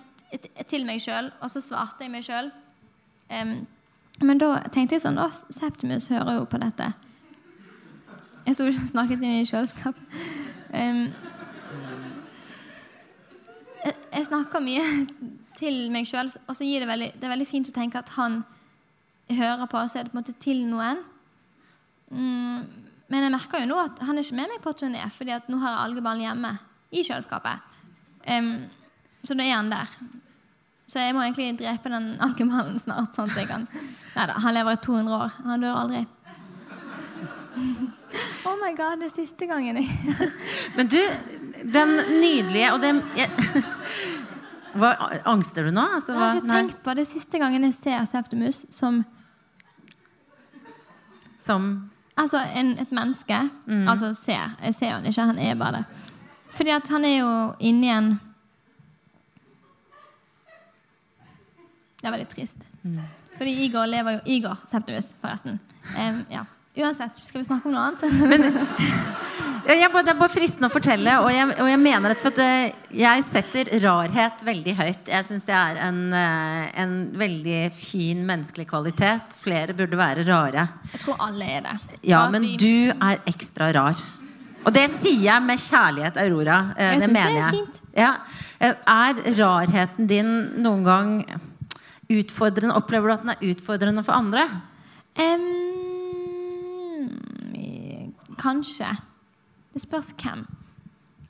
[0.70, 2.52] til meg sjøl, og så svarte jeg meg sjøl.
[4.22, 6.92] Men da tenkte jeg sånn Å, Septimus hører jo på dette.
[8.46, 10.00] Jeg sto ikke og snakket inn i kjøleskap.
[10.74, 11.04] Um,
[13.84, 14.86] jeg, jeg snakker mye
[15.60, 18.12] til meg sjøl, og så gir det veldig, det er veldig fint å tenke at
[18.16, 18.42] han
[19.30, 21.04] hører på, så er det på en måte til noen.
[22.10, 22.64] Mm,
[23.10, 25.50] men jeg merker jo nå at han er ikke med meg på turné, fordi at
[25.52, 26.56] nå har jeg algeballen hjemme
[26.90, 27.68] i kjøleskapet.
[28.26, 28.56] Um,
[29.24, 29.94] så da er han der.
[30.90, 33.14] Så jeg må egentlig drepe den ankemannen snart.
[33.14, 33.68] sånn at jeg kan...
[34.16, 35.36] Neida, han lever i 200 år.
[35.46, 36.06] Han dør aldri.
[38.48, 39.86] Oh my god, det er siste gangen jeg
[40.78, 40.98] Men du,
[41.62, 43.30] den nydelige Og det jeg,
[44.80, 44.96] hva,
[45.30, 45.84] Angster du nå?
[45.98, 49.04] Altså, Jeg har ikke nei, tenkt på det siste gangen jeg ser Septimus som
[51.38, 51.70] som
[52.20, 53.38] Altså en, et menneske.
[53.88, 54.58] Altså ser.
[54.64, 55.84] Jeg ser han ikke, han er bare det.
[56.52, 57.30] Fordi at han er jo
[57.64, 58.10] inni en
[62.00, 62.64] Det er veldig trist.
[63.40, 65.60] Fordi Igor lever jo Igor Septimus, forresten.
[65.96, 66.46] Um, ja.
[66.80, 68.04] Uansett, skal vi snakke om noe annet?
[68.30, 68.46] Men,
[69.70, 72.40] jeg, det er bare fristende å fortelle, og jeg, og jeg mener det for at
[72.42, 75.12] eh, jeg setter rarhet veldig høyt.
[75.12, 79.36] Jeg syns det er en, eh, en veldig fin menneskelig kvalitet.
[79.42, 80.70] Flere burde være rare.
[80.94, 81.76] Jeg tror alle er det.
[82.14, 84.00] Ja, men du er ekstra rar.
[84.64, 86.62] Og det sier jeg med kjærlighet, Aurora.
[86.78, 87.84] Eh, Jeg det det er fint.
[87.98, 88.14] Ja.
[88.60, 90.34] Er rarheten din
[90.64, 91.14] noen gang
[92.10, 92.76] utfordrende?
[92.76, 94.46] Opplever du at den er utfordrende for andre?
[95.20, 95.80] Um,
[98.40, 98.90] kanskje.
[99.74, 100.48] Det spørs hvem.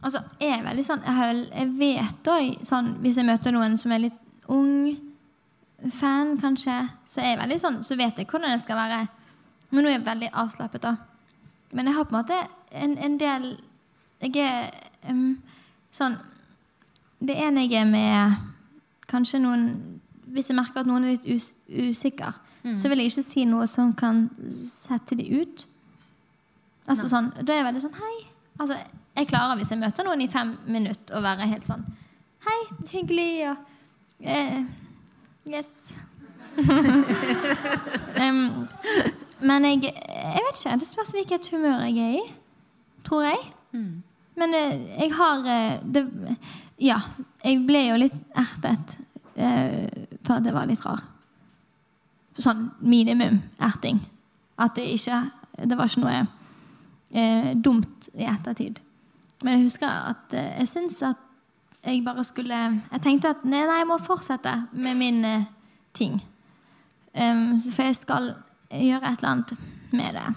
[0.03, 4.05] Altså, jeg er veldig sånn Jeg, vet òg sånn Hvis jeg møter noen som er
[4.05, 4.95] litt ung,
[5.91, 9.01] fan kanskje, så er jeg veldig sånn Så vet jeg hvordan det skal være.
[9.69, 10.95] Men nå er jeg veldig avslappet, da.
[11.75, 12.39] Men jeg har på en måte
[12.71, 13.49] en, en del
[14.23, 14.71] Jeg er
[15.11, 15.35] um,
[15.91, 16.15] sånn
[17.19, 18.39] Det ene jeg er med
[19.09, 19.98] kanskje noen
[20.33, 22.33] Hvis jeg merker at noen er litt us usikker,
[22.75, 25.65] så vil jeg ikke si noe som kan sette de ut.
[26.89, 28.15] Altså sånn, Da er jeg veldig sånn Hei.
[28.59, 28.75] Altså,
[29.15, 31.85] jeg klarer hvis jeg møter noen i fem minutter, å være helt sånn
[32.43, 32.57] Hei,
[32.89, 34.63] hyggelig, og eh,
[35.49, 35.93] Yes.
[38.19, 38.67] um,
[39.41, 40.75] men jeg, jeg vet ikke.
[40.81, 42.23] Det spørs hvilket humør jeg er i.
[43.07, 43.39] Tror jeg.
[44.39, 46.05] Men eh, jeg har eh, det,
[46.83, 46.99] Ja.
[47.43, 48.97] Jeg ble jo litt ertet
[49.39, 49.87] eh,
[50.29, 51.01] for at det var litt rar.
[52.39, 53.99] Sånn minimum erting.
[54.59, 55.23] At det ikke
[55.59, 56.19] Det var ikke noe
[57.11, 58.77] eh, dumt i ettertid.
[59.43, 61.17] Men jeg husker at eh, jeg syns at
[61.83, 62.59] jeg bare skulle
[62.91, 65.43] Jeg tenkte at nei, nei jeg må fortsette med min eh,
[65.93, 66.19] ting.
[67.15, 68.29] Um, for jeg skal
[68.69, 69.53] gjøre et eller annet
[69.91, 70.27] med det.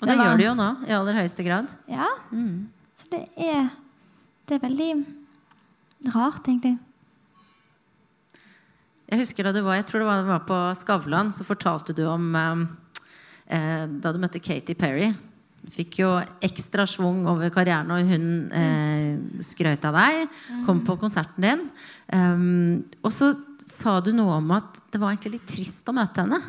[0.00, 1.68] Og det Det var- gjør du jo nå, i aller høyeste grad.
[1.88, 2.06] Ja.
[2.96, 3.68] Så det er
[4.48, 5.06] Det er veldig
[6.14, 6.78] rart, egentlig.
[9.10, 12.04] Jeg husker da du var, jeg tror det var, var på Skavlan, så fortalte du
[12.06, 12.62] om eh,
[13.50, 15.10] eh, da du møtte Katy Perry.
[15.60, 16.12] Du fikk jo
[16.46, 20.38] ekstra schwung over karrieren og hun eh, skrøt av deg.
[20.64, 21.66] Kom på konserten din.
[22.14, 23.32] Um, og så
[23.66, 26.40] sa du noe om at det var egentlig litt trist å møte henne.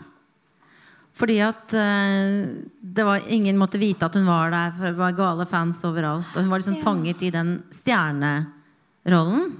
[1.17, 2.45] Fordi at eh,
[2.81, 6.29] det var, ingen måtte vite at hun var der, for det var gale fans overalt.
[6.35, 6.85] Og hun var liksom Ja.
[6.85, 9.51] fanget i den stjernerollen.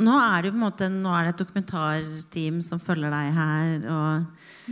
[0.00, 3.32] Nå er det jo på en måte Nå er det et dokumentarteam som følger deg
[3.36, 3.86] her.
[3.92, 4.70] Og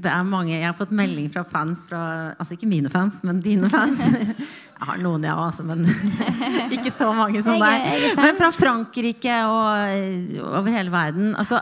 [0.00, 2.02] det er mange, Jeg har fått melding fra fans fra
[2.36, 4.00] Altså ikke mine fans, men dine fans.
[4.80, 5.84] Jeg har noen, ja, altså, men
[6.76, 7.84] ikke så mange som deg.
[7.84, 8.14] jeg.
[8.16, 11.34] Men fra Frankrike og over hele verden.
[11.36, 11.60] Altså,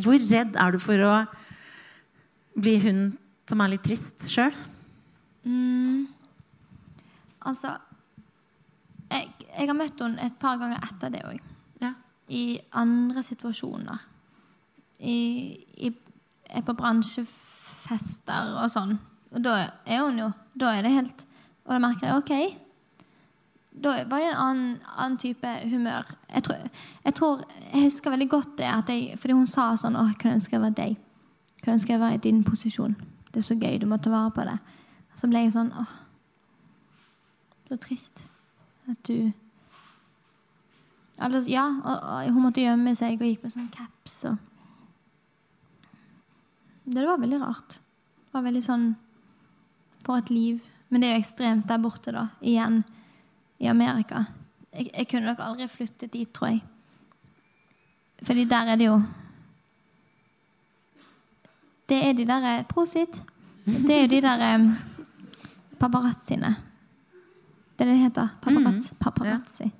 [0.00, 1.18] hvor redd er du for å
[2.56, 3.02] bli hun
[3.48, 4.54] som er litt trist sjøl?
[5.44, 6.06] Mm.
[7.44, 7.74] Altså
[9.12, 11.42] jeg, jeg har møtt henne et par ganger etter det òg.
[12.28, 14.06] I andre situasjoner.
[15.00, 15.16] I,
[15.76, 15.90] i,
[16.48, 18.96] er på bransjefester og sånn.
[19.34, 21.24] Og da er hun jo Da er det helt
[21.64, 22.60] Og da merker jeg OK.
[23.84, 26.06] Da var det en annen, annen type humør.
[26.30, 26.68] Jeg tror,
[27.04, 30.20] jeg tror Jeg husker veldig godt det at jeg, fordi hun sa sånn Å, jeg
[30.22, 30.94] kunne ønske jeg var deg.
[31.56, 32.94] Jeg kunne ønske jeg var i din posisjon.
[33.32, 33.78] Det er så gøy.
[33.82, 34.58] Du må ta vare på det.
[35.18, 35.96] Så ble jeg sånn Åh,
[37.68, 38.22] så trist.
[38.90, 39.32] At du
[41.22, 44.36] Eller, Ja, og, og hun måtte gjemme seg og gikk med sånn caps og
[46.84, 47.78] Det var veldig rart.
[47.78, 48.88] Det var veldig sånn
[50.04, 50.64] For et liv.
[50.90, 52.26] Men det er jo ekstremt der borte, da.
[52.44, 52.82] Igjen.
[53.62, 54.26] I Amerika.
[54.74, 56.60] Jeg, jeg kunne nok aldri flyttet dit, tror jeg.
[58.24, 58.98] Fordi der er det jo
[61.88, 63.22] Det er de der eh, Prosit.
[63.64, 64.68] Det er jo de der eh,
[65.80, 66.54] paparazziene.
[67.78, 68.28] Det er det det heter.
[68.42, 68.94] Paparazzi.
[69.00, 69.70] paparazzi.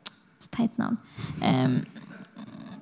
[0.44, 0.98] Så teit navn.
[1.40, 1.80] Um,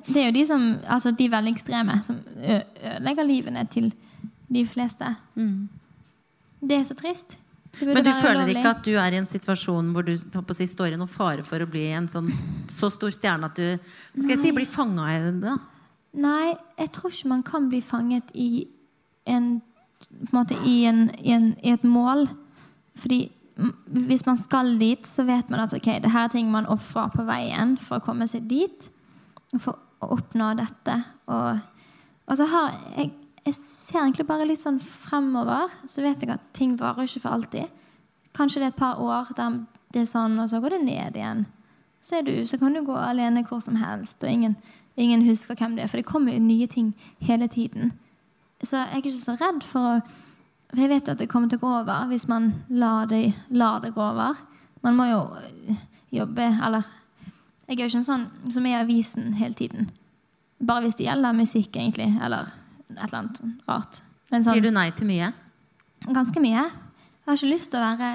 [0.08, 3.92] det er jo de som Altså de veldig ekstreme som ødelegger livene til
[4.52, 5.14] de fleste.
[6.60, 7.38] Det er så trist.
[7.80, 8.56] Men du føler ulovlig.
[8.58, 10.12] ikke at du er i en situasjon hvor du
[10.52, 12.28] si, står i noen fare for å bli en sånn
[12.68, 13.78] så stor stjerne at du
[14.18, 15.54] skal jeg si, blir fanga i det?
[16.20, 18.66] Nei, jeg tror ikke man kan bli fanget i
[19.24, 19.54] en,
[20.04, 22.26] på en måte, i, en, i, en, i et mål.
[23.00, 23.41] Fordi mm,
[24.06, 27.10] hvis man skal dit, så vet man at okay, det her er ting man ofrer
[27.12, 28.88] på veien for å komme seg dit.
[29.60, 30.96] For å oppnå dette.
[31.30, 31.60] Og,
[32.26, 33.12] og så har jeg,
[33.44, 35.70] jeg ser egentlig bare litt sånn fremover.
[35.86, 37.82] Så vet jeg at ting varer ikke for alltid.
[38.36, 39.60] Kanskje det er et par år der
[39.92, 41.44] det er sånn, og så går det ned igjen.
[42.02, 44.56] Så, er du, så kan du gå alene hvor som helst, og ingen,
[44.96, 45.90] ingen husker hvem det er.
[45.92, 47.92] For det kommer jo nye ting hele tiden.
[48.64, 50.21] Så jeg er ikke så redd for å
[50.80, 53.92] jeg vet at det kommer til å gå over hvis man lar det, lar det
[53.92, 54.38] gå over.
[54.82, 55.82] Man må jo øh,
[56.12, 56.86] jobbe Eller
[57.68, 59.90] jeg er jo ikke en sånn som er i avisen hele tiden.
[60.60, 62.08] Bare hvis det gjelder musikk, egentlig.
[62.20, 62.50] Eller
[62.90, 64.00] et eller annet rart.
[64.30, 65.30] Men sånn, Sier du nei til mye?
[66.08, 66.64] Ganske mye.
[66.66, 68.10] Jeg har ikke lyst til å være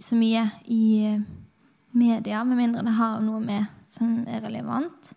[0.00, 1.22] så mye i eh,
[1.96, 5.12] media, med mindre det har noe med som er relevant.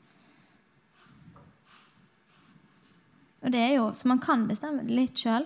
[3.43, 5.45] Og det er jo, Så man kan bestemme det litt sjøl,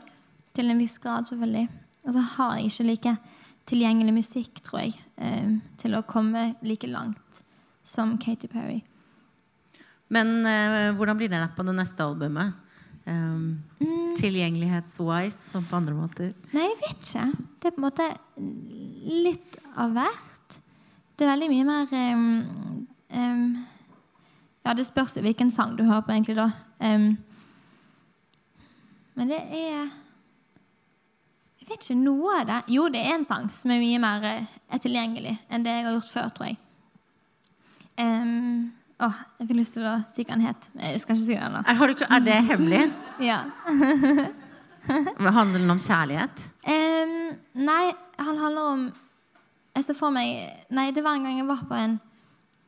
[0.57, 1.67] til en viss grad, selvfølgelig.
[2.07, 3.15] Og så har jeg ikke like
[3.67, 7.43] tilgjengelig musikk, tror jeg, eh, til å komme like langt
[7.87, 8.79] som Katy Perry.
[10.13, 12.63] Men eh, hvordan blir det på det neste albumet?
[13.07, 13.63] Um,
[14.19, 16.33] Tilgjengelighetswise som på andre måter?
[16.51, 17.27] Nei, jeg vet ikke.
[17.55, 18.07] Det er på en måte
[19.07, 20.57] litt av hvert.
[21.15, 22.25] Det er veldig mye mer um,
[23.15, 23.45] um,
[24.65, 26.49] Ja, det spørs jo hvilken sang du hører på, egentlig, da.
[29.15, 29.87] Men det er
[31.67, 32.57] Jeg vet ikke noe av det.
[32.71, 35.83] Jo, det er en sang som er mye mer eh, er tilgjengelig enn det jeg
[35.83, 36.55] har gjort før, tror jeg.
[37.99, 38.69] Um,
[39.03, 39.09] å,
[39.41, 40.69] jeg fikk lyst til å si hva den het.
[40.79, 41.65] Jeg skal ikke si den nå.
[41.67, 42.81] Er, har du, er det hemmelig?
[43.29, 43.41] Ja.
[44.87, 46.47] Handler den om kjærlighet?
[46.63, 47.15] Um,
[47.67, 48.83] nei, han handler om
[49.75, 50.29] Jeg så for meg
[50.71, 51.97] Nei, det var en gang jeg var på en,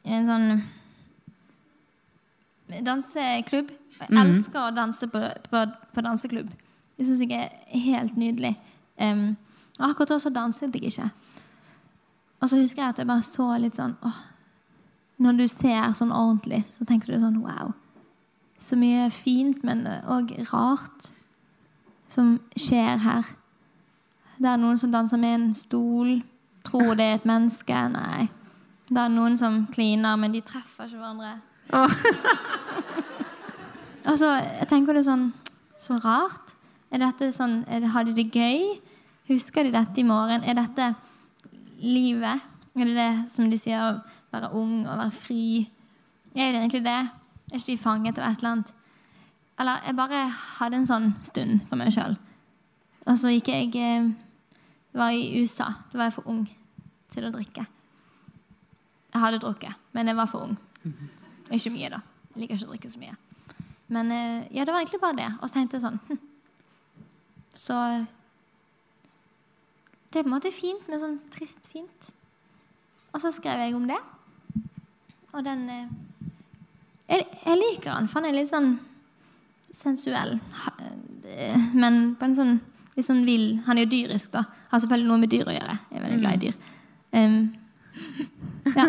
[0.04, 0.50] en sånn
[2.84, 3.72] danseklubb.
[4.02, 5.64] Jeg elsker å danse på, på,
[5.96, 6.52] på danseklubb.
[7.00, 8.52] Det syns jeg er helt nydelig.
[9.00, 9.37] Um,
[9.79, 11.10] akkurat da så danset jeg ikke.
[12.39, 14.19] Og så husker jeg at jeg bare så litt sånn åh,
[15.19, 17.73] Når du ser sånn ordentlig, så tenker du sånn wow.
[18.60, 21.12] Så mye fint, men òg rart
[22.12, 23.23] som skjer her.
[24.39, 26.21] Det er noen som danser med en stol.
[26.67, 27.75] Tror det er et menneske.
[27.91, 28.29] Nei.
[28.89, 31.39] Det er noen som kliner, men de treffer ikke hverandre.
[34.10, 35.27] Og så jeg tenker det sånn
[35.77, 36.56] Så rart.
[36.89, 38.79] Er dette sånn, er det, Har de det gøy?
[39.30, 40.42] Husker de dette i morgen?
[40.42, 40.94] Er dette
[41.86, 42.42] livet?
[42.73, 45.44] Er det det som de sier, å være ung og være fri?
[46.34, 46.98] Er det egentlig det?
[47.50, 48.73] Er ikke de fanget av et eller annet?
[49.60, 52.17] Eller jeg bare hadde en sånn stund for meg sjøl.
[53.06, 54.10] Og så gikk jeg eh,
[54.90, 55.69] Det var i USA.
[55.92, 56.44] Da var jeg for ung
[57.13, 57.69] til å drikke.
[59.13, 60.58] Jeg hadde drukket, men jeg var for ung.
[61.54, 62.02] Ikke mye, da.
[62.34, 63.17] Jeg liker ikke å drikke så mye.
[63.94, 65.30] Men eh, ja, det var egentlig bare det.
[65.38, 66.25] Og så tenkte jeg sånn hm.
[67.60, 67.75] Så
[70.10, 72.12] det er på en måte fint, men sånn trist fint.
[73.14, 73.98] Og så skrev jeg om det.
[75.34, 75.90] Og den eh,
[77.10, 78.72] jeg, jeg liker han, for han er litt sånn
[79.74, 80.38] sensuell.
[81.78, 82.56] Men på en sånn
[82.98, 84.42] litt sånn vill Han er jo dyrisk, da.
[84.72, 85.76] Har selvfølgelig noe med dyr å gjøre.
[85.92, 86.58] Jeg er veldig glad i dyr.
[87.14, 87.38] Um,
[88.76, 88.86] ja.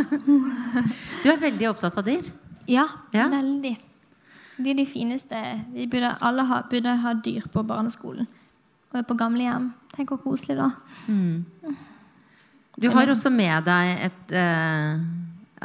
[1.22, 2.26] Du er veldig opptatt av dyr.
[2.68, 3.28] ja, Ja.
[3.32, 3.76] veldig.
[4.60, 5.38] De er de fineste.
[5.72, 8.26] Vi burde, alle ha, burde ha dyr på barneskolen.
[8.90, 9.70] Og er på gamlehjem.
[9.94, 10.70] Tenk hvor koselig, da.
[12.80, 15.02] Du har også med deg et, eh,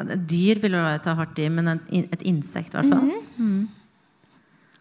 [0.01, 3.11] et dyr, vil jeg ta hardt i, men et, et insekt i hvert fall.
[3.37, 3.63] Mm.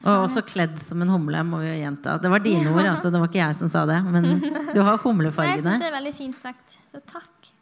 [0.04, 2.18] Og også kledd som en humle, må vi jo gjenta.
[2.20, 3.08] Det var dine ord, altså.
[3.12, 4.02] Det var ikke jeg som sa det.
[4.04, 4.28] Men
[4.74, 5.56] du har humlefargene.
[5.56, 6.76] Jeg syns det er veldig fint sagt.
[6.90, 7.52] Så takk.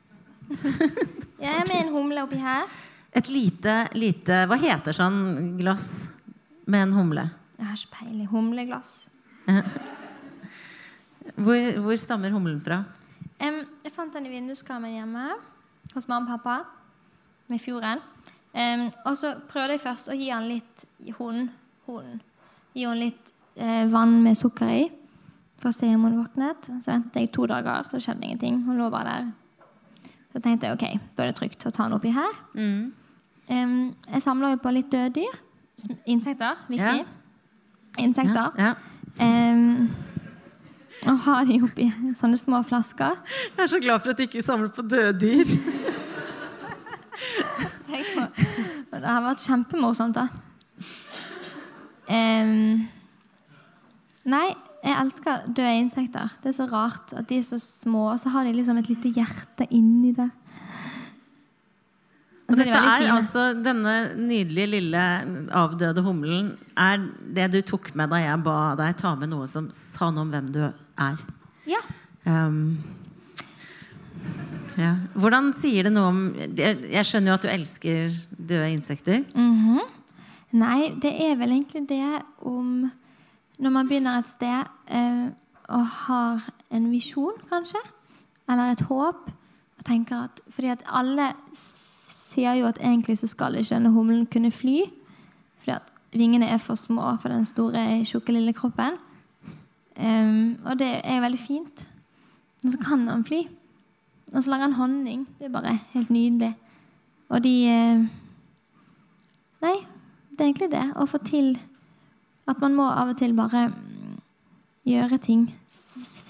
[1.42, 2.66] Jeg er med en humle oppi her.
[3.14, 5.86] Et lite, lite Hva heter sånn glass
[6.66, 7.28] med en humle?
[7.60, 8.28] Jeg har ikke peiling.
[8.32, 8.94] Humleglass.
[11.36, 12.82] Hvor, hvor stammer humlen fra?
[13.42, 15.32] Um, jeg fant den i vinduskarmen hjemme
[15.92, 16.56] hos mamma og pappa
[17.50, 18.02] med fjorden.
[18.52, 20.84] Um, og så prøvde jeg først å gi han litt
[21.18, 21.46] hun,
[21.88, 22.18] hun.
[22.72, 24.82] Gi henne litt eh, vann med sukker i
[25.62, 26.70] for å se om hun våknet.
[26.82, 28.62] Så ventet jeg to dager, så skjedde ingenting.
[28.66, 29.30] Hun lå bare der.
[30.32, 32.38] Så tenkte jeg ok, da er det trygt å ta den oppi her.
[32.56, 33.74] Em,
[34.08, 35.42] jeg samler jo på litt døde dyr.
[36.10, 36.62] Insekter.
[36.70, 37.04] Viktig.
[38.00, 38.56] Insekter.
[38.56, 38.72] Ja.
[39.20, 39.90] Em,
[41.10, 41.88] og har de oppi
[42.18, 43.18] sånne små flasker.
[43.56, 45.48] Jeg er så glad for at de ikke samler på døde dyr.
[47.88, 48.26] Tenk på.
[48.92, 50.28] Det har vært kjempemorsomt, da.
[52.12, 52.84] Um,
[54.28, 54.46] nei,
[54.82, 56.36] jeg elsker døde insekter.
[56.42, 58.90] Det er så rart at de er så små, og så har de liksom et
[58.92, 60.30] lite hjerte inni det.
[62.52, 65.02] Og er dette er altså denne nydelige lille
[65.56, 67.00] avdøde humlen er
[67.36, 70.32] det du tok med da jeg ba deg ta med noe som sa noe om
[70.34, 70.60] hvem du
[71.10, 71.22] er.
[71.66, 71.80] Ja.
[72.26, 72.78] Um,
[74.78, 74.94] ja.
[75.14, 79.24] Hvordan sier det noe om Jeg skjønner jo at du elsker døde insekter.
[79.34, 79.80] Mhm.
[80.52, 82.90] Nei, det er vel egentlig det om
[83.58, 85.28] Når man begynner et sted eh,
[85.68, 87.78] og har en visjon, kanskje,
[88.50, 89.30] eller et håp
[89.78, 94.26] og tenker at, Fordi at alle sier jo at egentlig så skal ikke denne humlen
[94.26, 94.82] kunne fly.
[95.60, 98.98] Fordi at vingene er for små for den store, tjukke, lille kroppen.
[99.98, 101.86] Em, og det er veldig fint.
[102.64, 103.42] Og så kan han fly.
[104.32, 105.28] Og så lager han honning.
[105.38, 106.54] Det er bare helt nydelig.
[107.28, 108.06] Og de uh,
[109.62, 109.76] Nei,
[110.30, 110.86] det er egentlig det.
[110.96, 111.54] Å få til
[112.50, 114.16] at man må av og til bare mm,
[114.90, 115.44] gjøre ting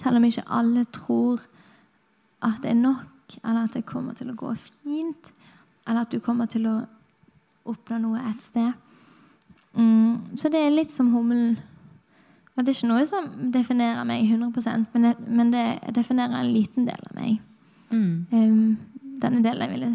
[0.03, 1.41] selv om ikke alle tror
[2.43, 5.31] at det er nok, eller at det kommer til å gå fint,
[5.87, 6.81] eller at du kommer til å
[7.71, 8.73] oppnå noe et sted.
[9.79, 11.57] Mm, så det er litt som hummelen.
[12.53, 16.51] Og det er ikke noe som definerer meg 100 men det, men det definerer en
[16.53, 17.39] liten del av meg.
[17.93, 18.77] Um,
[19.23, 19.93] denne delen jeg ville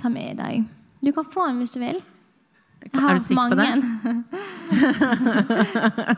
[0.00, 0.64] ta med i dag.
[1.04, 2.02] Du kan få den hvis du vil.
[2.84, 3.70] Jeg på det?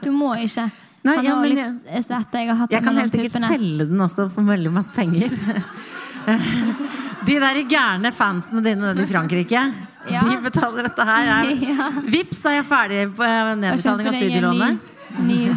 [0.02, 0.66] du må ikke.
[1.06, 2.40] Nei, Han ja, har litt jeg- svette.
[2.42, 5.30] Jeg har hatt Jeg kan helt sikkert selge den også for veldig masse penger.
[7.26, 9.62] De der gærne fansene dine nede i Frankrike,
[10.10, 10.20] Ja.
[10.22, 11.48] de betaler dette her.
[11.66, 11.88] Ja.
[12.06, 13.26] Vips, er jeg ferdig på
[13.58, 14.78] nedbetaling av studielånet.
[15.22, 15.56] Ny-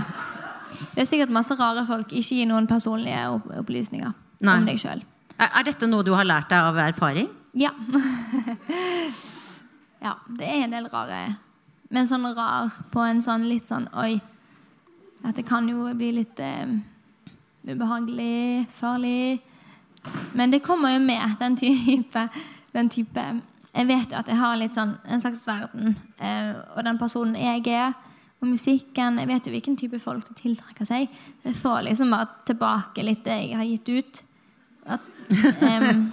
[0.96, 2.12] Det er sikkert masse rare folk.
[2.12, 3.26] Ikke gi noen personlige
[3.60, 4.58] opplysninger Nei.
[4.58, 5.02] om deg sjøl.
[5.40, 7.28] Er, er dette noe du har lært deg av erfaring?
[7.58, 7.72] Ja.
[10.06, 10.14] ja.
[10.38, 11.24] Det er en del rare
[11.90, 14.20] Men sånn rar på en sånn litt sånn Oi.
[15.26, 16.70] At det kan jo bli litt eh,
[17.68, 19.42] ubehagelig, farlig.
[20.34, 22.22] Men det kommer jo med, den type,
[22.72, 23.26] den type
[23.74, 25.98] Jeg vet jo at jeg har litt sånn en slags verden.
[26.20, 27.92] Eh, og den personen jeg er,
[28.40, 31.10] og musikken Jeg vet jo hvilken type folk det tiltrekker seg.
[31.44, 34.22] Jeg får liksom bare tilbake litt det jeg har gitt ut.
[34.96, 35.10] At,
[35.60, 36.06] um,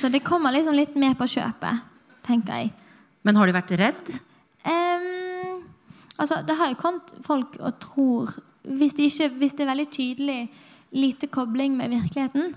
[0.00, 1.84] så det kommer liksom litt med på kjøpet,
[2.26, 2.72] tenker jeg.
[3.22, 4.10] Men har du vært redd?
[4.66, 5.62] Um,
[6.18, 8.34] altså, det har jo kommet folk og tror
[8.68, 10.40] hvis det, ikke, hvis det er veldig tydelig
[10.90, 12.50] lite kobling med virkeligheten,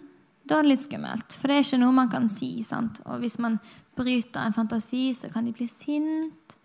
[0.47, 1.35] da er det litt skummelt.
[1.37, 2.63] For det er ikke noe man kan si.
[2.67, 2.99] sant?
[3.05, 3.59] Og hvis man
[3.95, 6.57] bryter en fantasi, så kan de bli sint.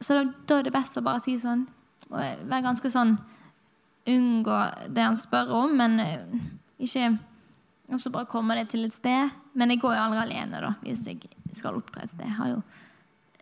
[0.00, 1.66] Så da, da er det best å bare si sånn
[2.08, 3.18] og være ganske sånn
[4.08, 6.36] Unngå det han spør om, men eh,
[6.80, 7.10] ikke
[7.92, 9.34] Og så bare komme det til et sted.
[9.52, 12.24] Men jeg går jo aldri alene da, hvis jeg skal opptre et sted.
[12.24, 12.62] Jeg har jo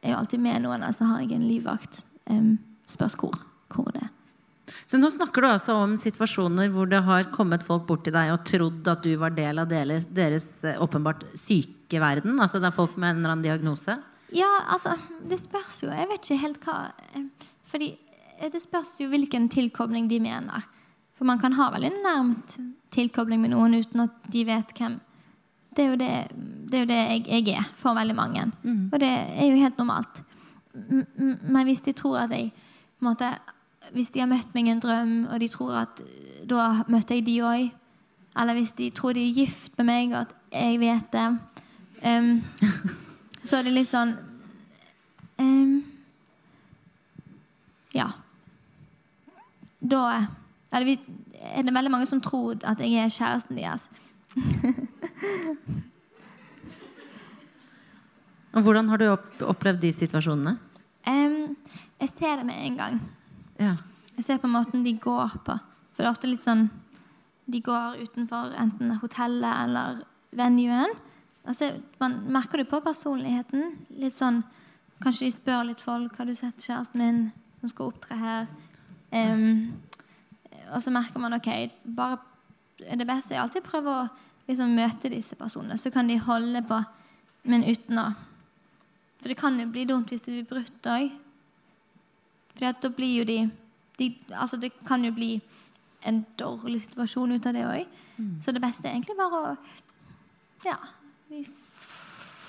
[0.07, 2.05] jeg er jo alltid med noen, så har jeg en livvakt.
[2.31, 2.53] Um,
[2.87, 3.35] spørs hvor,
[3.75, 4.13] hvor det er.
[4.87, 8.33] Så nå snakker du altså om situasjoner hvor det har kommet folk bort til deg
[8.35, 12.39] og trodd at du var del av deres, deres eh, åpenbart syke verden?
[12.43, 13.97] Altså det er folk med en eller annen diagnose?
[14.35, 14.97] Ja, altså,
[15.29, 15.91] det spørs jo.
[15.91, 16.79] Jeg vet ikke helt hva
[17.15, 17.27] eh,
[17.67, 17.93] Fordi
[18.41, 20.67] eh, det spørs jo hvilken tilkobling de mener.
[21.17, 22.57] For man kan ha veldig nærmt
[22.93, 25.01] tilkobling med noen uten at de vet hvem
[25.77, 26.11] Det er jo det,
[26.71, 28.51] det, er jo det jeg, jeg, er for veldig mange.
[28.63, 28.91] Mm.
[28.93, 30.23] Og det er jo helt normalt.
[30.75, 32.53] Men hvis de tror at jeg
[33.01, 33.31] måte,
[33.93, 36.03] Hvis de har møtt meg i en drøm, og de tror at
[36.49, 37.71] da møtte jeg de òg
[38.37, 41.39] Eller hvis de tror de er gift med meg, og at jeg vet det
[42.05, 42.43] um,
[43.47, 44.17] Så er det litt sånn
[45.39, 45.85] um,
[47.95, 48.09] Ja.
[49.81, 50.03] Da
[50.75, 50.99] eller,
[51.41, 53.89] er det veldig mange som tror at jeg er kjæresten deres.
[58.67, 59.07] Hvordan har du
[59.47, 60.57] opplevd de situasjonene?
[61.07, 61.57] Um,
[62.01, 63.01] jeg ser det med en gang.
[63.61, 63.75] Ja.
[64.17, 65.55] Jeg ser på måten de går på.
[65.95, 66.71] For det er ofte litt sånn
[67.47, 70.01] De går utenfor enten hotellet eller
[70.35, 70.91] venuen.
[71.47, 71.73] Altså,
[72.03, 73.75] man merker det på personligheten.
[74.03, 74.43] Litt sånn
[74.97, 77.19] Kanskje de spør litt folk har du sett kjæresten min
[77.61, 78.47] som skal opptre her.
[79.13, 79.75] Um,
[80.73, 81.51] og så merker man ok,
[81.85, 82.17] bare,
[82.81, 84.07] det beste er alltid å prøve å
[84.49, 85.77] liksom, møte disse personene.
[85.77, 86.81] Så kan de holde på,
[87.51, 88.09] men uten å
[89.17, 91.13] For det kan jo bli dumt hvis det blir brutt òg.
[92.55, 93.39] For da blir jo de,
[93.99, 95.41] de, Altså, det kan jo bli
[96.07, 97.97] en dårlig situasjon ut av det òg.
[98.17, 98.37] Mm.
[98.41, 99.57] Så det beste er egentlig bare å
[100.65, 100.77] Ja,
[101.29, 101.43] vi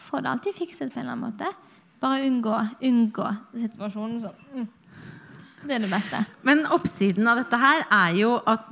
[0.07, 1.51] får det alltid fikset på en eller annen måte.
[2.01, 4.67] Bare unngå, unngå situasjonen sånn.
[5.67, 6.19] Det er det beste.
[6.45, 8.67] Men oppsiden av dette her er jo at,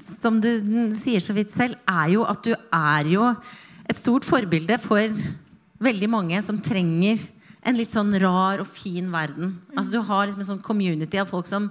[0.00, 0.48] som du
[0.96, 3.28] sier så vidt selv, er jo at du er jo
[3.84, 5.12] et stort forbilde for
[5.84, 7.20] veldig mange som trenger
[7.64, 9.58] en litt sånn rar og fin verden.
[9.76, 11.68] Altså Du har liksom en sånn community av folk som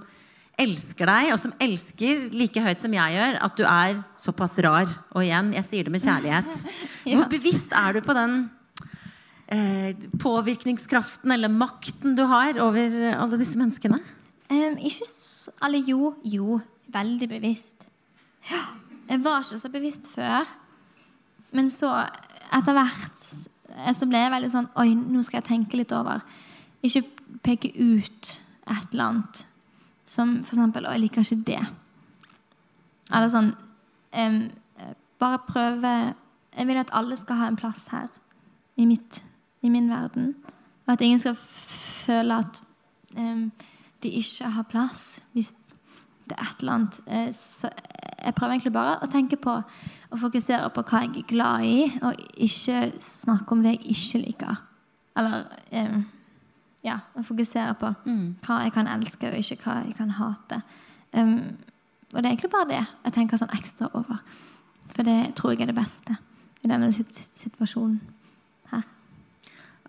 [0.60, 4.90] elsker deg, og som elsker like høyt som jeg gjør, at du er såpass rar.
[5.14, 6.60] Og igjen, jeg sier det med kjærlighet.
[7.08, 8.36] Hvor bevisst er du på den
[9.52, 13.98] eh, påvirkningskraften eller makten du har over alle disse menneskene?
[14.50, 16.60] Um, ikke så Eller jo, jo.
[16.94, 17.88] Veldig bevisst.
[18.48, 18.60] Ja,
[19.08, 20.46] jeg var ikke så bevisst før.
[21.54, 21.90] Men så,
[22.54, 23.24] etter hvert,
[23.96, 26.22] så ble jeg veldig sånn Oi, nå skal jeg tenke litt over.
[26.84, 27.02] Ikke
[27.44, 28.30] peke ut
[28.70, 29.42] et eller annet.
[30.14, 31.62] Som eksempel Å, jeg liker ikke det.
[33.10, 33.50] Eller sånn
[34.14, 34.38] um,
[35.20, 35.90] Bare prøve
[36.54, 38.08] Jeg vil at alle skal ha en plass her.
[38.76, 39.20] I, mitt,
[39.62, 40.32] i min verden.
[40.86, 42.62] Og at ingen skal føle at
[43.16, 43.50] um,
[44.02, 45.52] de ikke har plass, hvis
[46.28, 47.70] det er et eller annet eh, Så
[48.24, 49.54] jeg prøver egentlig bare å tenke på
[50.14, 54.20] og fokusere på hva jeg er glad i, og ikke snakke om det jeg ikke
[54.22, 54.60] liker.
[55.18, 55.96] Eller eh,
[56.84, 58.24] ja, å fokusere på mm.
[58.44, 60.60] hva jeg kan elske, og ikke hva jeg kan hate.
[61.14, 61.38] Um,
[62.12, 64.20] og det er egentlig bare det jeg tenker sånn ekstra over.
[64.94, 66.18] For det tror jeg er det beste
[66.64, 67.98] i denne situasjonen.
[68.70, 68.84] her.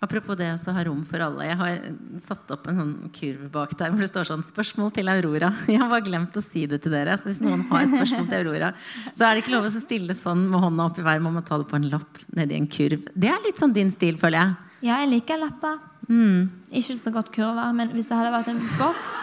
[0.04, 1.46] Apropos det å ha rom for alle.
[1.48, 1.76] Jeg har
[2.20, 5.52] satt opp en sånn kurv bak der hvor det står sånn 'Spørsmål til Aurora'.
[5.72, 7.16] Jeg har bare glemt å si det til dere.
[7.16, 8.74] Så hvis noen har spørsmål til Aurora,
[9.14, 11.22] så er det ikke lov å stille sånn med hånda opp i været.
[11.22, 13.08] Man må ta det på en lapp nedi en kurv.
[13.14, 14.72] Det er litt sånn din stil, føler jeg.
[14.84, 15.80] Ja, jeg liker lapper.
[16.06, 16.50] Mm.
[16.70, 19.14] Ikke så godt kurver, men hvis det hadde vært en boks,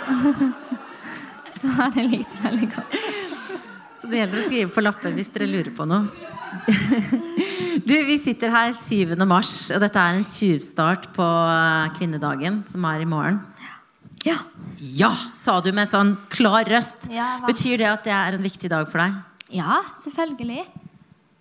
[1.57, 2.97] så hadde jeg likt det veldig godt.
[4.01, 6.07] Så det gjelder å skrive på lappen hvis dere lurer på noe.
[7.83, 9.15] Du, Vi sitter her 7.
[9.27, 13.39] mars, og dette er en tjuvstart på eh, kvinnedagen, som er i morgen.
[14.23, 14.37] Ja.
[14.77, 15.09] Ja,
[15.41, 17.09] sa du med sånn klar røst.
[17.11, 19.17] Ja, Betyr det at det er en viktig dag for deg?
[19.55, 20.63] Ja, selvfølgelig.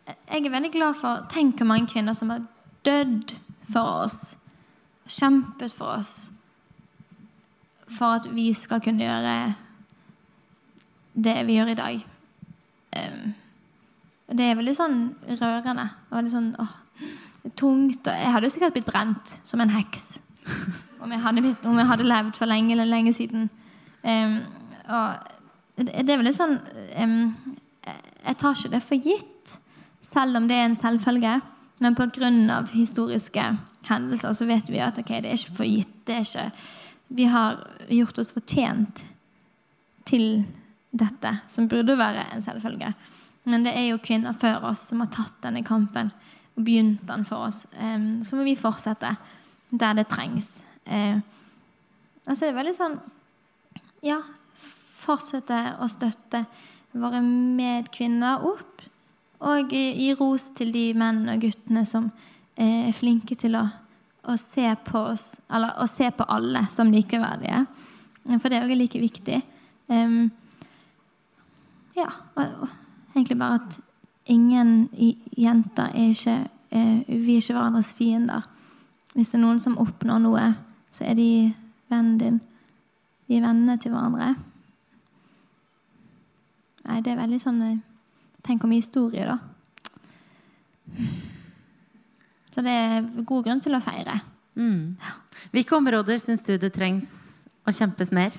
[0.08, 2.42] Jeg er veldig glad for Tenk hvor mange kvinner som har
[2.86, 3.34] dødd
[3.70, 4.32] for oss.
[5.18, 6.30] Kjempet for oss.
[7.92, 9.36] For at vi skal kunne gjøre
[11.12, 12.04] det vi gjør i dag.
[14.32, 14.98] Det er veldig sånn
[15.28, 15.88] rørende.
[16.12, 16.72] Veldig sånn, åh,
[17.58, 18.08] tungt.
[18.08, 20.14] Jeg hadde sikkert blitt brent som en heks
[21.02, 23.48] om jeg hadde, blitt, om jeg hadde levd for lenge eller lenge siden.
[24.02, 29.56] Og det, er veldig sånn Jeg tar ikke det for gitt,
[30.02, 31.40] selv om det er en selvfølge.
[31.82, 32.62] Men pga.
[32.70, 33.44] historiske
[33.88, 35.94] hendelser så vet vi at okay, det er ikke for gitt.
[36.06, 36.66] Det er ikke,
[37.18, 39.02] vi har gjort oss fortjent
[40.08, 40.44] til
[40.92, 42.92] dette, som burde være en selvfølge.
[43.48, 46.12] Men det er jo kvinner før oss som har tatt denne kampen
[46.52, 47.64] og begynt den for oss.
[47.80, 49.16] Um, så må vi fortsette
[49.72, 50.60] der det trengs.
[50.86, 52.96] Altså det er veldig sånn
[54.02, 54.18] Ja,
[54.58, 56.42] fortsette å støtte
[56.92, 58.82] våre medkvinner opp.
[59.42, 62.10] Og gi ros til de mennene og guttene som
[62.56, 63.64] er flinke til å,
[64.28, 67.64] å, se på oss, eller å se på alle som likeverdige.
[68.36, 69.42] For det er òg like viktig.
[69.88, 70.30] Um,
[71.96, 72.08] Ja.
[72.34, 72.68] Og, og
[73.14, 73.80] egentlig bare at
[74.26, 74.88] ingen
[75.36, 78.40] jenter er ikke uh, Vi er ikke hverandres fiender.
[79.14, 80.54] Hvis det er noen som oppnår noe,
[80.90, 81.52] så er de
[81.92, 82.40] vennen din.
[83.28, 84.34] Vi er vennene til hverandre.
[86.84, 87.76] Nei, det er veldig sånn eh,
[88.42, 89.36] Tenk om historie, da.
[92.52, 94.18] Så det er god grunn til å feire.
[94.54, 94.96] Mm.
[95.54, 97.08] Hvilke områder syns du det trengs
[97.64, 98.34] å kjempes mer?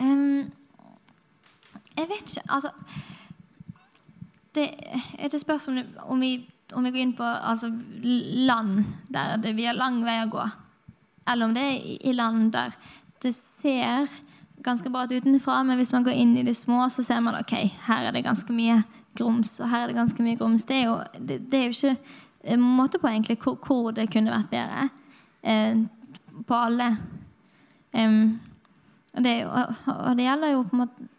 [0.00, 0.50] Um,
[1.94, 2.72] jeg vet ikke Altså
[4.54, 4.64] Det,
[5.30, 6.32] det spørsmål om, om, vi,
[6.74, 7.70] om vi går inn på altså,
[8.02, 8.82] land
[9.14, 10.44] der det, vi har lang vei å gå.
[11.30, 12.74] Eller om det er i, i land der
[13.22, 14.10] det ser
[14.64, 17.36] ganske bra ut utenfra, men hvis man går inn i de små, så ser man
[17.38, 17.54] ok,
[17.86, 18.82] her er det ganske mye
[19.16, 20.64] grums, og her er det ganske mye grums.
[20.68, 21.96] Det er jo, det, det er jo ikke
[22.60, 24.88] måte på egentlig hvor, det kunne vært bedre.
[25.42, 25.84] Eh,
[26.46, 26.90] på alle.
[29.14, 31.10] Og det, og det gjelder jo på en måte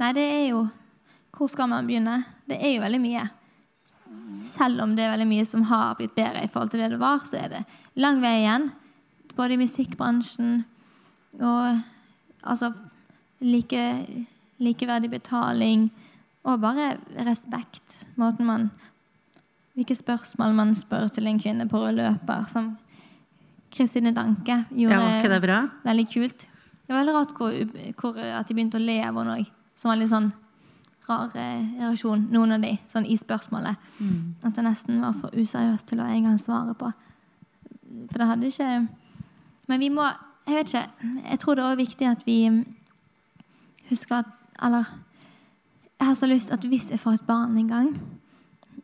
[0.00, 0.62] Nei, det er jo
[1.36, 2.22] Hvor skal man begynne?
[2.48, 3.26] Det er jo veldig mye.
[4.00, 7.00] Selv om det er veldig mye som har blitt bedre i forhold til det det
[7.00, 7.60] var, så er det
[8.00, 8.66] lang vei igjen.
[9.36, 10.64] Både i musikkbransjen
[11.40, 11.80] og
[12.42, 12.72] altså
[13.44, 13.84] like,
[14.60, 15.88] likeverdig betaling
[16.44, 18.06] og bare respekt.
[18.16, 18.70] Måten man
[19.74, 22.72] Hvilke spørsmål man spør til en kvinne på løper, som
[23.72, 25.60] Kristine Danke gjorde Ja, ikke det bra?
[25.84, 26.46] veldig kult.
[26.86, 27.52] Det var veldig rart hvor,
[28.00, 29.50] hvor, at de begynte å le av henne òg.
[29.78, 30.32] Som var litt sånn
[31.08, 33.78] rar eh, reaksjon, noen av de, sånn i spørsmålet.
[34.42, 36.90] At det nesten var for useriøst til å en gang svare på.
[38.10, 38.88] For det hadde ikke
[39.68, 40.04] Men vi må
[40.46, 41.08] Jeg vet ikke.
[41.30, 42.38] Jeg tror det er også viktig at vi
[43.90, 44.26] husker at
[44.62, 44.84] Eller
[46.00, 48.02] jeg har så lyst at hvis jeg får et barn en gang,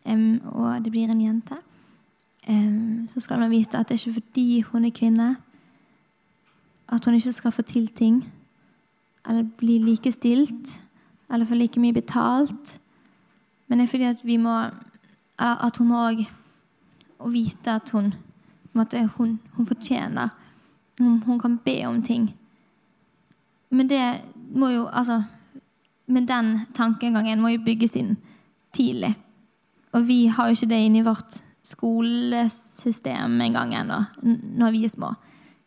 [0.07, 1.57] um, og det blir en jente,
[2.49, 5.37] um, så skal man vite at det er ikke fordi hun er kvinne,
[6.89, 8.33] at hun ikke skal få til ting,
[9.29, 10.81] eller bli likestilt,
[11.33, 12.81] eller få like mye betalt.
[13.69, 14.71] Men det er fordi at vi må
[15.39, 16.23] At hun må òg
[17.33, 18.15] vite at hun,
[19.17, 20.29] hun, hun fortjener
[20.99, 22.35] hun, hun kan be om ting.
[23.71, 24.21] Men det
[24.55, 25.23] må jo Altså
[26.07, 28.17] Men den tankegangen må jo bygges inn
[28.77, 29.15] tidlig.
[29.97, 34.03] Og vi har jo ikke det inni vårt skolesystem engang ennå,
[34.59, 35.15] når vi er små.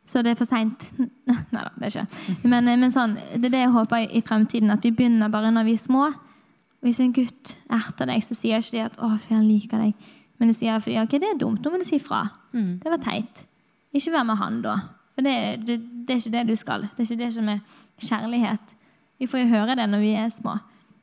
[0.05, 0.85] Så det er for seint.
[1.53, 2.47] Nei da, det er ikke.
[2.49, 5.51] Men, eh, men sånn, det er det jeg håper i fremtiden, at vi begynner bare
[5.53, 6.07] når vi er små.
[6.85, 10.09] Hvis en gutt erter deg, så sier ikke de at 'å, fy, han liker deg'.
[10.39, 12.23] Men de sier fordi ok, det er dumt, nå må du si fra.
[12.79, 13.43] Det var teit.
[13.93, 14.77] Ikke vær med han, da.
[15.13, 15.35] For det,
[15.67, 15.77] det,
[16.07, 16.87] det er ikke det du skal.
[16.95, 17.59] Det er ikke det som er
[17.99, 18.75] kjærlighet.
[19.19, 20.55] Vi får jo høre det når vi er små.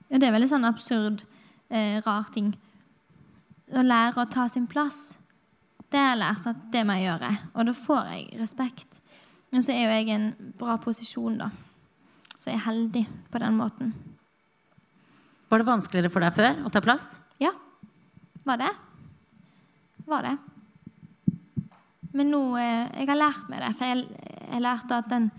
[0.09, 1.25] Og det er veldig sånn absurd,
[1.71, 2.55] eh, rar ting.
[3.75, 5.17] Å lære å ta sin plass.
[5.91, 7.31] Det har jeg lært at det må jeg gjøre.
[7.55, 9.01] Og da får jeg respekt.
[9.53, 10.27] Men så er jo jeg i en
[10.59, 11.51] bra posisjon, da.
[12.41, 13.95] Så jeg er heldig på den måten.
[15.49, 17.21] Var det vanskeligere for deg før å ta plass?
[17.43, 17.53] Ja.
[18.47, 18.73] Var det?
[20.07, 20.37] Var det.
[22.17, 23.73] Men nå eh, Jeg har lært meg det.
[23.77, 24.07] For jeg,
[24.47, 25.31] jeg lærte at den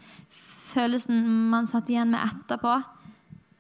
[0.78, 2.76] følelsen man satt igjen med etterpå,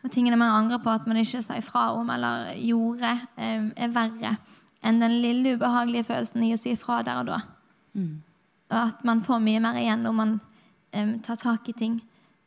[0.06, 3.92] og tingene man angrer på at man ikke sa ifra om eller gjorde, eh, er
[3.92, 4.38] verre
[4.86, 7.40] enn den lille ubehagelige følelsen i å si ifra der og da.
[8.70, 10.36] Og at man får mye mer igjen når man
[10.94, 11.98] um, tar tak i ting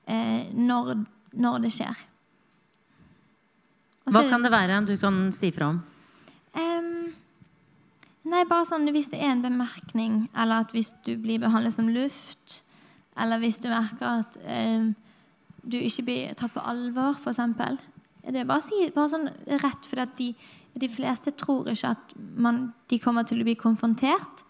[0.08, 0.94] uh, når,
[1.32, 2.06] når det skjer.
[4.06, 5.82] Også, Hva kan det være du kan si fra om?
[6.54, 7.10] Um,
[8.30, 11.90] nei, bare sånn hvis det er en bemerkning, eller at hvis du blir behandlet som
[11.92, 12.60] luft,
[13.18, 14.90] eller hvis du merker at eh,
[15.60, 17.40] du ikke blir tatt på alvor, f.eks.
[18.20, 19.28] Det er bare si bare sånn
[19.62, 20.30] rett, for de,
[20.78, 24.44] de fleste tror ikke at man, de kommer til å bli konfrontert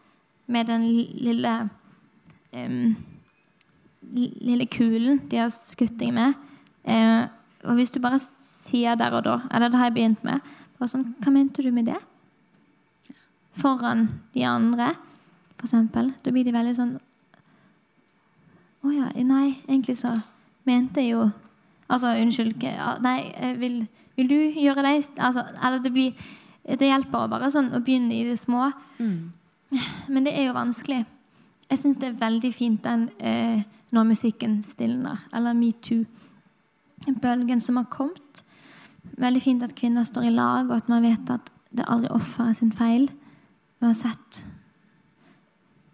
[0.51, 1.55] med den lille
[2.51, 2.93] eh,
[4.11, 6.35] lille kulen de har skutt deg med.
[6.85, 7.27] Eh,
[7.69, 10.41] og hvis du bare sier der og da, eller det har jeg begynt med
[10.81, 11.99] bare sånn, Hva mente du med det?
[13.61, 14.95] Foran de andre,
[15.61, 16.15] eksempel.
[16.25, 16.95] Da blir de veldig sånn
[18.85, 20.13] Å ja, nei, egentlig så
[20.67, 21.31] mente jeg jo
[21.91, 25.09] Altså, unnskyld ikke- Nei, vil, vil du gjøre det?
[25.19, 26.13] Altså, eller det blir
[26.65, 28.71] Det hjelper bare sånn å begynne i det små.
[30.09, 31.05] Men det er jo vanskelig.
[31.71, 33.63] Jeg syns det er veldig fint den eh,
[33.93, 38.43] når musikken stilner, eller metoo-bølgen som har kommet.
[39.19, 42.09] Veldig fint at kvinner står i lag, og at man vet at det er aldri
[42.15, 43.09] offeret sin feil.
[43.83, 44.43] Uansett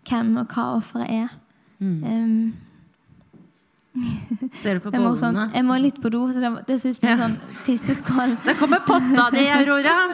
[0.08, 1.28] hvem og hva offeret er.
[2.04, 2.54] Um,
[4.62, 4.92] Ser du på bollene?
[4.92, 5.36] Jeg morsomt.
[5.36, 5.54] bollene?
[5.56, 7.16] Jeg må litt på do, så det, det synes jeg Ja.
[7.22, 7.36] sånn
[7.66, 8.30] tisseskål.
[8.46, 9.96] Der kommer potta di, Aurora!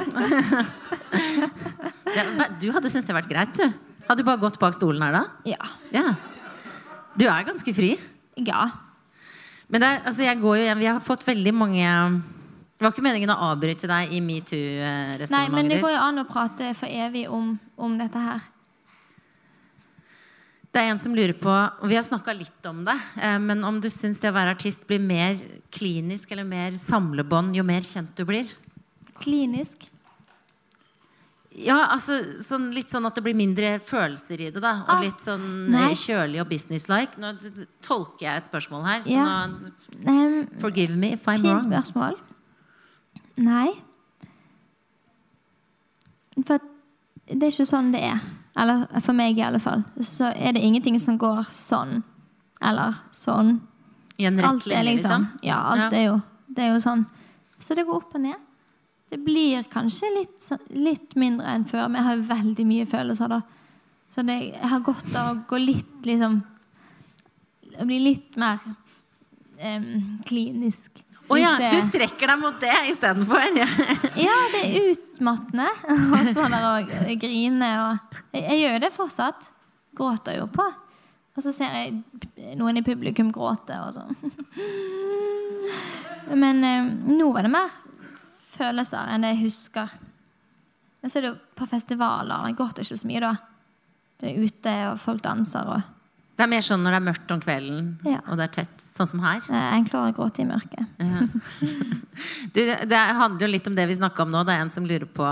[2.61, 3.67] du hadde syntes det vært greit, du.
[4.09, 5.23] Hadde du bare gått bak stolen her da?
[5.49, 5.63] Ja.
[5.95, 6.05] Ja.
[7.19, 7.95] Du er ganske fri.
[8.47, 8.67] ja.
[9.73, 10.81] Men det, er- altså, jeg går jo hjem.
[10.83, 11.87] Vi har fått veldig mange
[12.77, 14.19] Det var ikke meningen å avbryte deg i
[15.33, 18.41] Nei, men det går jo an å prate for evig om, om dette her.
[20.73, 23.61] Det er en som lurer på, og vi har snakka litt om det, eh, men
[23.69, 25.37] om du syns det å være artist blir mer
[25.71, 28.49] klinisk eller mer samlebånd jo mer kjent du blir?
[29.21, 29.89] Klinisk.
[31.55, 34.79] Ja, altså sånn, litt sånn at det blir mindre følelser i det, da.
[34.87, 35.91] Og Ah, litt sånn nei.
[35.91, 37.19] eh, kjølig og businesslike.
[37.21, 37.35] Nå
[37.85, 39.47] tolker jeg et spørsmål her, så Ja.
[40.07, 41.69] nå Forgive me if I'm Fint wrong.
[41.69, 42.17] spørsmål.
[43.37, 43.75] Nei.
[46.47, 46.59] For
[47.29, 48.21] det er ikke sånn det er.
[48.57, 49.83] Eller for meg, i alle fall.
[50.05, 52.03] Så er det ingenting som går sånn.
[52.63, 53.61] Eller sånn.
[54.21, 55.25] I en rett linje, liksom.
[55.25, 55.27] liksom?
[55.43, 55.99] Ja, alt Ja.
[55.99, 56.23] er jo
[56.53, 57.07] Det er jo sånn.
[57.59, 58.37] Så det går opp og ned.
[59.09, 63.29] Det blir kanskje litt, litt mindre enn før, men jeg har jo veldig mye følelser
[63.29, 63.41] da.
[64.11, 66.43] Så det, jeg har godt av å gå litt liksom
[67.81, 68.59] Å bli litt mer
[69.65, 70.91] um, klinisk.
[71.33, 73.45] Å ja, du strekker deg mot det istedenfor?
[73.57, 73.69] Ja.
[74.27, 77.71] Ja, det er utmattende å stå der og grine.
[77.87, 79.49] Og jeg, jeg gjør det fortsatt.
[79.97, 80.67] Gråter jo på.
[81.33, 84.13] Og så ser jeg noen i publikum gråte og sånn.
[86.43, 87.73] Men eh, nå var det mer
[88.53, 89.97] følelser enn det jeg husker.
[91.01, 92.47] Men så er det jo på festivaler.
[92.51, 93.33] Jeg gråter ikke så mye da.
[94.21, 95.73] Det er ute, og folk danser.
[95.73, 96.02] og
[96.33, 98.21] Det er mer sånn når det er mørkt om kvelden, Ja.
[98.27, 99.41] og det er tett, sånn som her.
[99.53, 100.85] En klarer å gråte i mørket.
[102.57, 104.41] Du, det handler jo litt om det vi snakka om nå.
[104.49, 105.27] Det er en som lurer på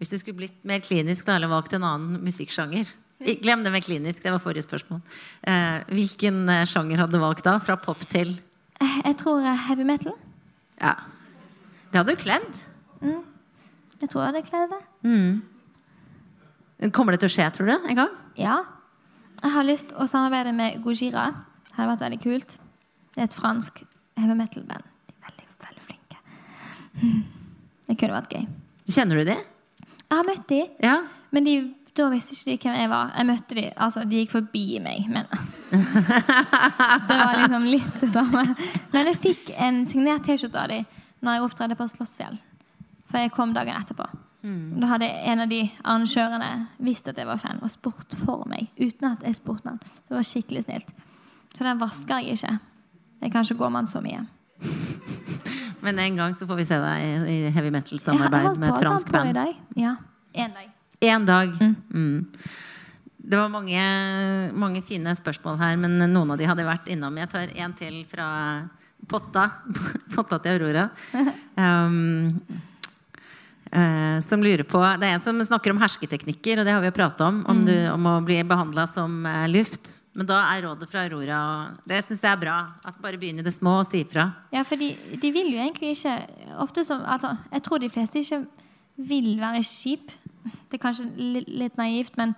[0.00, 2.86] Hvis du skulle blitt mer klinisk da, eller valgt en annen musikksjanger
[3.44, 4.98] Glem det med klinisk, det var forrige spørsmål.
[5.48, 7.58] Eh, hvilken eh, sjanger hadde du valgt da?
[7.62, 8.34] Fra pop til
[8.82, 10.12] Eh, Jeg tror eh, heavy metal.
[10.82, 10.96] Ja.
[11.92, 12.50] Det hadde du kledd.
[14.00, 14.82] Jeg tror jeg hadde kledd det.
[16.92, 17.76] Kommer det til å skje, tror du?
[17.88, 18.10] En gang?
[18.36, 18.56] Ja.
[19.44, 21.26] Jeg har lyst til å samarbeide med Gojira.
[21.68, 22.56] Det hadde vært veldig kult.
[23.14, 23.82] Det er et fransk
[24.18, 24.86] heavy metal-band.
[25.10, 26.20] De er veldig, veldig flinke.
[27.02, 27.22] Mm.
[27.88, 28.46] Det kunne vært gøy.
[28.94, 29.36] Kjenner du de?
[30.04, 30.94] Jeg har møtt de, Ja.
[31.34, 31.54] men de,
[31.96, 33.12] da visste ikke de hvem jeg var.
[33.18, 35.28] Jeg møtte de, altså De gikk forbi meg, men
[37.08, 38.44] Det var liksom litt det samme.
[38.92, 40.80] Men jeg fikk en signert T-skjorte av de
[41.24, 42.36] når jeg opptredde på Slottsfjell.
[43.10, 44.06] For jeg kom dagen etterpå.
[44.44, 46.50] Da hadde en av de arrangørene
[46.84, 48.66] visst at jeg var fan, og spurt for meg.
[48.76, 49.78] Uten at jeg spurte han.
[49.80, 50.90] Det var skikkelig snilt.
[51.54, 52.58] Så den vasker jeg ikke.
[53.24, 54.26] Jeg kan ikke gå med den så mye.
[55.84, 59.40] Men en gang så får vi se deg i, heavy metal-samarbeid med fransk band.
[59.80, 59.96] Ja,
[60.32, 60.68] en dag.
[61.04, 61.56] En dag.
[61.92, 62.28] Mm.
[63.24, 63.82] Det var mange,
[64.52, 67.16] mange fine spørsmål her, men noen av de hadde vært innom.
[67.20, 68.28] Jeg tar en til fra
[69.08, 69.46] Potta.
[70.14, 70.88] Potta til Aurora.
[71.54, 72.32] Um,
[73.74, 76.90] eh, som lurer på Det er en som snakker om hersketeknikker, og det har vi
[76.90, 77.42] jo prata om.
[77.50, 79.90] Om, du, om å bli behandla som eh, luft.
[80.14, 81.38] Men da er rådet fra Aurora
[81.82, 82.56] Det syns jeg er bra.
[82.86, 84.28] At bare begynn i det små og si ifra.
[84.54, 86.14] Ja, for de, de vil jo egentlig ikke
[86.62, 88.44] ofte som, altså, Jeg tror de fleste ikke
[89.10, 90.12] vil være kjip.
[90.70, 92.36] Det er kanskje litt, litt naivt, men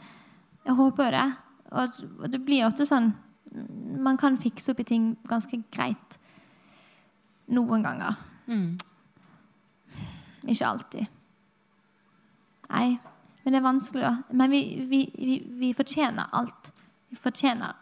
[0.64, 1.26] jeg håper jo det.
[1.66, 3.10] Og, og det blir ofte sånn
[4.00, 6.18] Man kan fikse opp i ting ganske greit.
[7.52, 8.16] Noen ganger.
[10.46, 11.15] Ikke alltid.
[12.70, 12.96] Nei,
[13.42, 14.02] men det er vanskelig.
[14.02, 14.16] da.
[14.30, 16.72] Men vi, vi, vi, vi fortjener alt.
[17.10, 17.76] Vi fortjener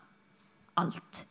[0.75, 1.25] alt.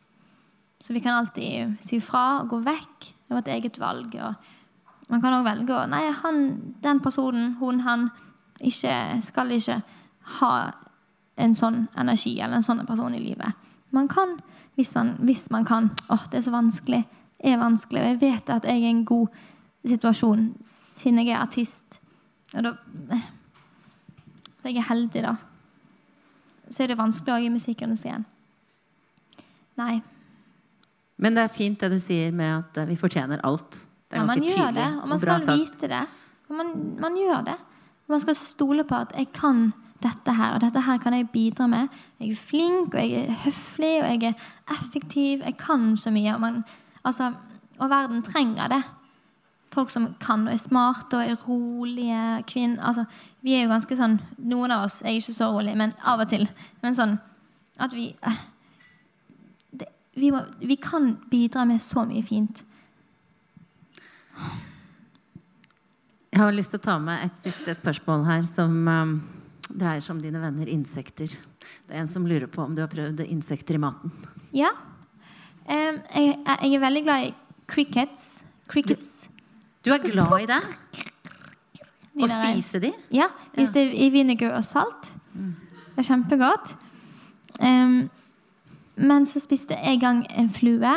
[0.78, 2.96] Så vi kan alltid si fra og gå vekk.
[3.00, 4.16] Det er vårt eget valg.
[4.20, 6.40] Og man kan òg velge å Nei, han,
[6.82, 8.08] den personen, hun, han,
[8.60, 9.78] ikke, skal ikke
[10.40, 10.54] ha
[11.40, 13.54] en sånn energi eller en sånn person i livet.
[13.94, 14.36] Man kan,
[14.74, 17.04] hvis man, hvis man kan Åh, det er så vanskelig.
[17.38, 18.02] Det er vanskelig.
[18.02, 19.40] Og jeg vet at jeg er i en god
[19.84, 22.00] situasjon siden jeg er artist.
[22.54, 22.74] Og da
[24.64, 25.34] Så jeg er heldig, da.
[26.72, 28.22] Så er det vanskelig òg i musikkindustrien.
[29.76, 29.98] Nei.
[31.20, 33.82] Men det er fint det du sier med at eh, vi fortjener alt.
[34.08, 36.00] Det er Ja, ganske tydelig det, og man bra skal vite det.
[36.48, 37.58] Og man, man gjør det.
[38.08, 39.66] Man skal stole på at jeg kan
[40.00, 41.92] dette her, og dette her kan jeg bidra med.
[42.20, 45.44] Jeg er flink, og jeg er høflig, og jeg er effektiv.
[45.44, 46.34] Jeg kan så mye.
[46.34, 46.64] Og, man,
[47.04, 47.34] altså,
[47.78, 48.82] og verden trenger det.
[49.74, 52.44] Folk som kan og er smarte og er rolige.
[52.46, 53.04] kvinner altså,
[53.42, 56.30] vi er jo ganske sånn Noen av oss er ikke så rolige, men av og
[56.30, 56.46] til.
[56.82, 57.16] Men sånn
[57.82, 58.42] at vi eh,
[59.74, 62.62] det, vi, må, vi kan bidra med så mye fint.
[66.34, 69.12] Jeg har lyst til å ta med et siste spørsmål her som um,
[69.68, 71.30] dreier seg om dine venner insekter.
[71.30, 74.14] Det er en som lurer på om du har prøvd insekter i maten.
[74.54, 74.72] Ja.
[75.64, 77.30] Um, jeg, jeg er veldig glad i
[77.70, 78.42] crickets.
[78.70, 79.14] Crickets.
[79.84, 80.60] Du er glad i det?
[82.14, 82.90] Å spise de?
[83.12, 85.10] Ja, hvis det er i vinegar og salt.
[85.34, 86.72] Det er kjempegodt.
[87.60, 88.08] Um,
[88.96, 90.94] men så spiste jeg en gang en flue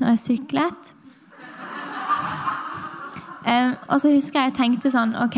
[0.00, 0.92] når jeg syklet.
[3.44, 5.36] Um, og så husker jeg jeg tenkte sånn Ok,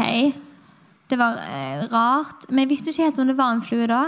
[1.10, 2.46] det var uh, rart.
[2.48, 4.04] Men jeg visste ikke helt om det var en flue da.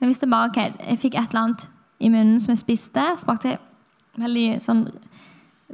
[0.00, 1.68] Jeg visste bare, ok, jeg fikk et eller annet
[2.00, 3.10] i munnen som jeg spiste.
[3.20, 3.58] Smakte
[4.16, 4.86] veldig sånn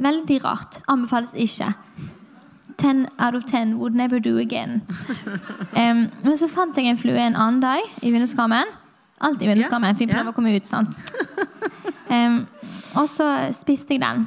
[0.01, 0.81] Veldig rart.
[0.89, 1.73] Anbefales ikke.
[2.81, 4.83] Ten out of ten would never do again.
[5.77, 8.73] Um, men så fant jeg en flue en annen dag i vinduskarmen.
[9.21, 10.67] Alltid i vinduskarmen, for de prøver å komme ut.
[10.67, 10.97] sant?
[12.11, 12.47] Um,
[12.97, 14.25] og så spiste jeg den.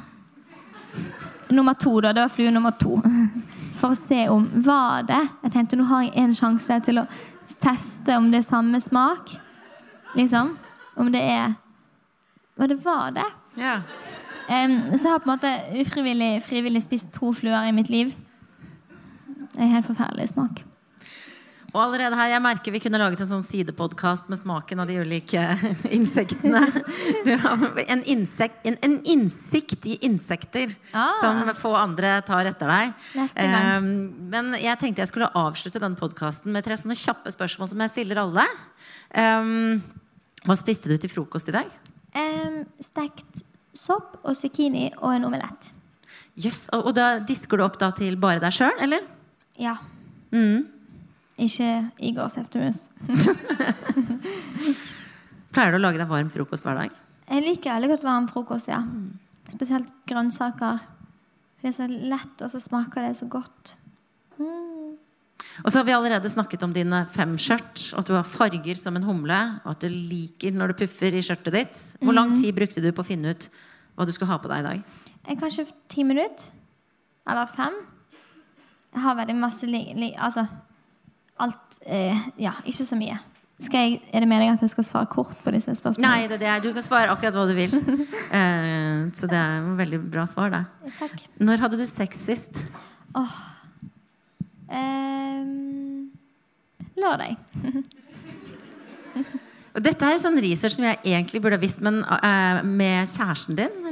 [1.50, 2.14] Nummer to, da.
[2.16, 2.96] Det var flue nummer to.
[3.74, 7.04] For å se om var det Jeg tenkte nå har jeg en sjanse til å
[7.60, 9.34] teste om det er samme smak.
[10.14, 10.54] Liksom.
[10.96, 11.56] Om det er
[12.56, 13.26] Og det var det.
[13.58, 13.80] Ja.
[14.48, 18.14] Så jeg har på en måte ufrivillig frivillig spist to fluer i mitt liv.
[19.54, 20.62] Det er helt forferdelig smak.
[21.74, 25.00] Og allerede her, jeg merker vi kunne laget en sånn sidepodkast med smaken av de
[25.02, 25.42] ulike
[25.98, 26.60] insektene.
[27.88, 31.18] En, insekt, en, en innsikt i insekter Ah.
[31.18, 32.92] som få andre tar etter deg.
[33.34, 33.88] Um,
[34.30, 37.94] men jeg tenkte jeg skulle avslutte denne podkasten med tre sånne kjappe spørsmål som jeg
[37.96, 38.46] stiller alle.
[39.10, 39.82] Um,
[40.46, 41.74] hva spiste du til frokost i dag?
[42.14, 43.42] Um, stekt
[43.84, 45.70] sopp og zucchini og en omelett.
[46.40, 49.04] Jøss, og, og da disker du opp da til bare deg sjøl, eller?
[49.60, 49.76] Ja.
[50.34, 50.64] Mm.
[51.44, 51.68] Ikke
[52.02, 52.88] Igor Septimus.
[55.54, 56.96] Pleier du å lage deg varm frokost hver dag?
[57.28, 58.80] Jeg liker veldig godt varm frokost, ja.
[59.52, 60.82] Spesielt grønnsaker.
[61.62, 63.76] Det er så lett, og så smaker det så godt.
[65.62, 68.80] Og så har vi allerede snakket om dine fem skjørt, og at du har farger
[68.80, 71.78] som en humle, og at du liker når du puffer i skjørtet ditt.
[72.02, 73.46] Hvor lang tid brukte du på å finne ut
[73.94, 74.94] hva du skal ha på deg i dag?
[75.24, 76.50] Eh, Kanskje ti minutter.
[77.30, 77.76] Eller fem.
[78.94, 79.66] Jeg har veldig masse
[80.22, 80.44] altså
[81.42, 83.18] alt eh, Ja, ikke så mye.
[83.62, 86.10] Skal jeg, er det meningen at jeg skal svare kort på disse spørsmålene?
[86.10, 86.66] Nei, det er det.
[86.66, 87.78] du kan svare akkurat hva du vil.
[88.34, 90.64] Eh, så det er et veldig bra svar, det.
[90.98, 91.20] Takk.
[91.38, 92.58] Når hadde du sex sist?
[94.74, 96.08] Ehm,
[96.98, 97.36] lørdag.
[99.74, 103.58] Og dette er sånn research som jeg egentlig burde ha visst, men eh, med kjæresten
[103.58, 103.83] din?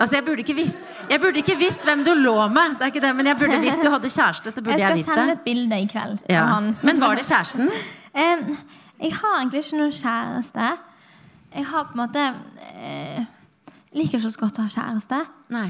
[0.00, 0.78] Altså, jeg burde, ikke visst,
[1.10, 3.58] jeg burde ikke visst hvem du lå med, det er ikke det, men jeg burde
[3.60, 4.50] visst du hadde kjæreste.
[4.50, 6.44] så burde jeg jeg, skal sende et bilde i kveld Ja.
[6.48, 6.70] han.
[6.82, 7.68] Men var det kjæresten?
[8.10, 8.56] Um,
[8.98, 10.64] jeg har egentlig ikke noen kjæreste.
[11.54, 13.20] Jeg har på en måte uh,
[13.94, 15.20] Liker ikke så godt å ha kjæreste.
[15.54, 15.68] Nei.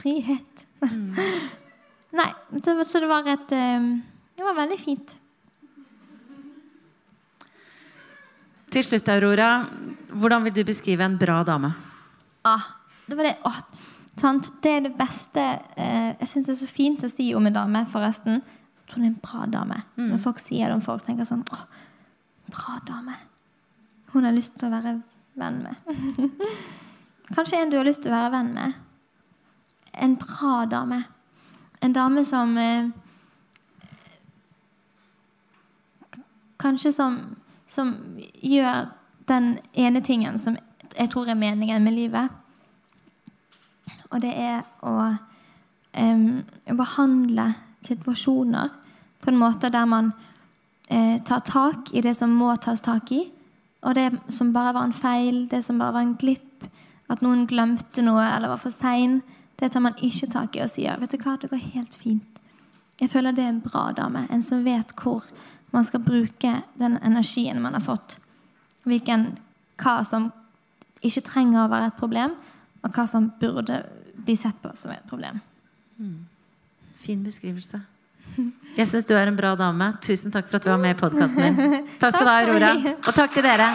[0.00, 0.64] Frihet.
[2.20, 2.26] Nei,
[2.58, 3.92] så, så det var et um,
[4.34, 5.14] Det var veldig fint.
[8.70, 9.52] Til slutt, Aurora.
[10.10, 11.70] Hvordan vil du beskrive en bra dame?
[12.42, 12.62] Ah,
[13.06, 13.36] det var det.
[13.44, 13.58] Oh,
[14.16, 14.50] sant?
[14.62, 15.42] Det er det beste
[15.76, 18.40] eh, Jeg syns det er så fint å si om en dame, forresten.
[18.80, 19.82] At hun er en bra dame.
[19.96, 21.64] Når folk sier det om folk, tenker sånn Åh,
[22.50, 23.16] bra dame.
[24.12, 24.96] Hun har lyst til å være
[25.40, 25.74] venn med.
[27.36, 28.78] Kanskje en du har lyst til å være venn med.
[29.92, 31.04] En bra dame.
[31.80, 32.90] En dame som eh,
[36.60, 37.14] Kanskje som,
[37.66, 37.94] som
[38.44, 38.90] gjør
[39.30, 40.58] den ene tingen som
[40.98, 42.28] jeg tror er meningen med livet.
[44.10, 45.16] Og det er å,
[45.94, 48.70] em, behandle situasjoner
[49.20, 50.12] på en måte der man
[50.90, 53.24] eh, tar tak i det som må tas tak i.
[53.82, 56.66] Og det som bare var en feil, det som bare var en glipp,
[57.10, 59.20] at noen glemte noe eller var for sein,
[59.60, 62.40] det tar man ikke tak i og sier vet du hva, det går helt fint.
[63.00, 64.26] Jeg føler det er en bra dame.
[64.30, 65.24] En som vet hvor
[65.72, 68.18] man skal bruke den energien man har fått.
[68.84, 69.38] Hvilken,
[69.80, 70.30] hva som
[71.06, 72.34] ikke trenger å være et problem,
[72.84, 73.82] og hva som burde
[74.20, 75.40] bli sett på som et problem.
[77.00, 77.80] Fin beskrivelse.
[78.76, 79.90] Jeg syns du er en bra dame.
[80.04, 81.82] Tusen takk for at du var med i podkasten min.
[82.00, 82.70] Takk skal du ha, Aurora.
[83.00, 83.72] Og takk til dere.